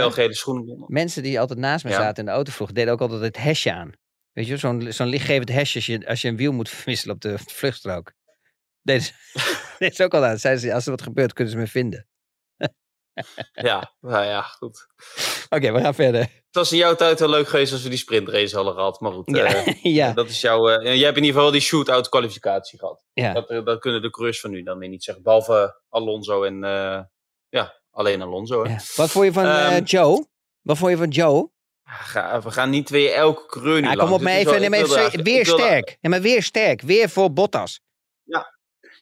[0.88, 3.72] mensen die altijd naast me zaten in de auto vroeger, deden ook altijd het hesje
[3.74, 3.91] aan.
[4.32, 7.22] Weet je, zo'n zo'n lichtgevend hesje als je, als je een wiel moet verwisselen op
[7.22, 8.14] de vluchtstrook.
[8.82, 9.08] Deden
[9.93, 10.38] ze ook al aan.
[10.38, 12.08] Zeiden ze, als er wat gebeurt, kunnen ze me vinden.
[13.53, 14.88] Ja, nou ja, goed.
[15.49, 16.20] Oké, we gaan verder.
[16.22, 18.99] Het was in jouw tijd wel leuk geweest als we die sprintrace hadden gehad.
[18.99, 20.70] Maar goed, Ja, eh, ja, dat is jouw...
[20.70, 23.05] eh, jij hebt in ieder geval die shootout kwalificatie gehad.
[23.13, 23.34] ja.
[23.34, 25.24] Dat, eh, dat kunnen de coureurs van nu dan weer niet zeggen.
[25.24, 26.59] Behalve Alonso en...
[27.49, 28.63] ja, alleen Alonso.
[28.63, 28.70] Hè.
[28.70, 28.80] ja.
[28.95, 30.26] Wat vond je van eh, Ehm, Joe?
[30.61, 31.49] Wat vond je van Joe?
[31.84, 34.03] Ga- we gaan niet weer elke coureur nu Ja, langs.
[34.03, 35.97] kom op wel- nee, maar even weer wilde- sterk.
[36.01, 36.82] Ja, maar weer sterk.
[36.82, 37.82] Weer voor Bottas.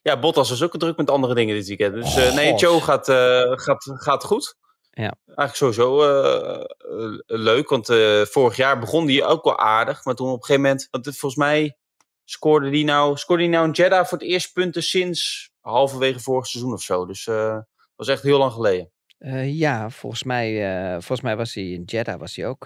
[0.06, 1.94] Ja, Bottas is ook druk met andere dingen dit weekend.
[1.94, 2.54] Dus eh, nee.
[2.54, 4.56] Joe gaat, eh, gaat, gaat goed.
[4.90, 5.16] Ja.
[5.26, 6.64] Eigenlijk sowieso eh,
[7.26, 7.86] leuk, want
[8.30, 10.04] vorig jaar begon die ook wel aardig.
[10.04, 11.76] Maar toen op een gegeven moment, want het, volgens mij
[12.24, 16.46] scoorde die nou, scoorde die nou in Jeddah voor het eerst punten sinds halverwege vorig
[16.46, 17.06] seizoen of zo.
[17.06, 18.90] Dus dat was echt heel lang geleden.
[19.44, 20.60] Ja, volgens mij,
[20.92, 22.64] volgens mij was hij in Jeddah was hij ook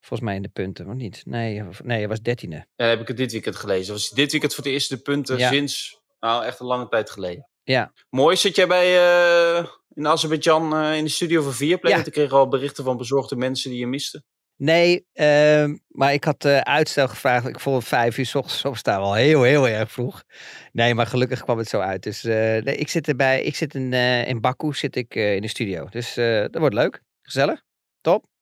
[0.00, 1.22] volgens mij in de punten, of niet?
[1.26, 2.56] Nee, nee hij was dertiende.
[2.56, 3.92] En dan heb ik het dit weekend gelezen.
[3.92, 5.50] Was dit weekend voor het eerst de punten Ja.
[5.50, 7.48] sinds, nou echt een lange tijd geleden.
[7.62, 7.92] Ja.
[8.10, 8.86] Mooi, zit jij bij,
[9.58, 11.92] eh, in Azerbeidzjan eh, in de studio van Viaplay?
[11.92, 12.04] Ja.
[12.04, 14.22] Ik kreeg al berichten van bezorgde mensen die je miste.
[14.56, 17.48] Nee, ehm, maar ik had eh, uitstel gevraagd.
[17.48, 20.22] Ik vond vijf uur 's ochtends opstaan wel heel, heel erg vroeg.
[20.72, 22.02] Nee, maar gelukkig kwam het zo uit.
[22.02, 23.42] Dus nee, ik zit erbij.
[23.42, 25.86] Ik zit in, in Baku zit ik, in de studio.
[25.90, 27.02] Dus dat wordt leuk.
[27.22, 27.62] Gezellig.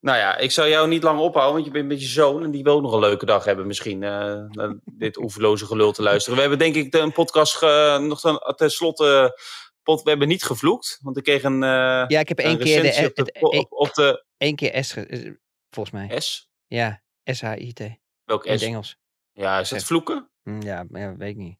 [0.00, 2.50] Nou ja, ik zou jou niet lang ophouden, want je bent met je zoon en
[2.50, 4.02] die wil ook nog een leuke dag hebben misschien.
[4.02, 6.34] eh, dit oeverloze gelul te luisteren.
[6.34, 9.38] We hebben denk ik de, een podcast ge- nog ten, ten slotte.
[9.82, 12.82] Pot, we hebben niet gevloekt, want ik kreeg een, eh Ja, ik heb één keer,
[12.82, 15.32] de, recensie op de, het- op, op de één keer S, ge- eh,
[15.70, 16.20] volgens mij.
[16.20, 16.50] S.
[16.66, 17.80] Ja, S-H-I-T.
[17.80, 18.62] In Welk het S?
[18.62, 18.96] Engels.
[19.32, 19.84] Ja, is dat S.
[19.84, 20.30] vloeken?
[20.60, 21.58] Ja, maar ja, weet ik niet.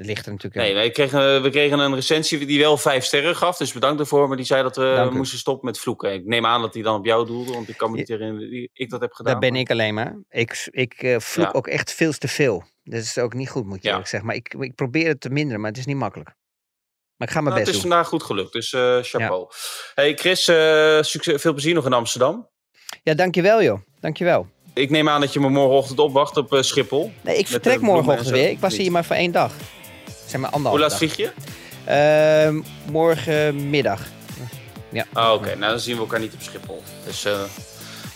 [0.00, 3.36] Dat ligt er natuurlijk Nee, kreeg, eh, we kregen een recensie die wel vijf sterren
[3.36, 3.56] gaf.
[3.56, 4.28] Dus bedankt daarvoor.
[4.28, 5.16] Maar die zei dat we Dank u.
[5.16, 6.12] moesten stoppen met vloeken.
[6.12, 7.52] Ik neem aan dat hij dan op jou doelde.
[7.52, 9.32] Want ik kan me niet herinneren dat ik dat heb gedaan.
[9.32, 10.18] Dat ben maar- ik alleen maar.
[10.28, 11.52] Ik, ik eh, vloek Ja.
[11.52, 12.64] ook echt veel te veel.
[12.84, 13.94] Dat is ook niet goed, moet je Ja.
[13.96, 14.26] zeggen.
[14.26, 16.28] Maar ik, ik probeer het te minderen, maar het is niet makkelijk.
[17.16, 17.90] Maar ik ga mijn Nou, het best is doen.
[17.90, 18.52] vandaag goed gelukt.
[18.52, 19.46] Dus eh, chapeau.
[19.94, 22.48] Hey Chris, eh, succes, veel plezier nog in Amsterdam.
[23.02, 23.80] Ja, dankjewel joh.
[24.00, 24.48] Dankjewel.
[24.74, 27.12] Ik neem aan dat je me morgenochtend opwacht op Schiphol.
[27.20, 28.48] Nee, ik vertrek morgenochtend weer.
[28.50, 29.52] Ik was hier maar voor één dag.
[30.30, 31.30] Zeg maar Hoe laat vlieg je?
[31.84, 32.60] Ehm,
[32.90, 34.00] morgenmiddag.
[34.88, 35.04] Ja.
[35.12, 36.82] Ah, Oké, nou dan zien we elkaar niet op Schiphol.
[37.04, 37.32] Dus eh,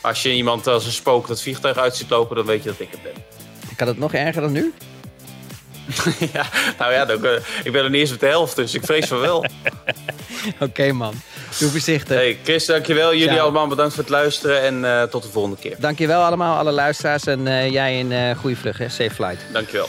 [0.00, 2.80] als je iemand als een spook dat vliegtuig uit ziet lopen, dan weet je dat
[2.80, 3.12] ik het ben.
[3.76, 4.72] Kan het nog erger dan nu?
[6.32, 6.46] ja,
[6.78, 7.32] nou ja, dan, eh,
[7.64, 9.44] ik ben er niet eens op de helft, dus ik vrees van wel.
[10.60, 11.14] Oké man.
[11.58, 12.16] Doe voorzichtig.
[12.16, 13.14] Hey Chris, dankjewel.
[13.14, 15.76] Jullie allemaal bedankt voor het luisteren en eh, tot de volgende keer.
[15.78, 17.26] Dankjewel allemaal, alle luisteraars.
[17.26, 18.88] En jij een goede vlucht, hè?
[18.88, 19.40] Safe flight.
[19.52, 19.88] Dankjewel.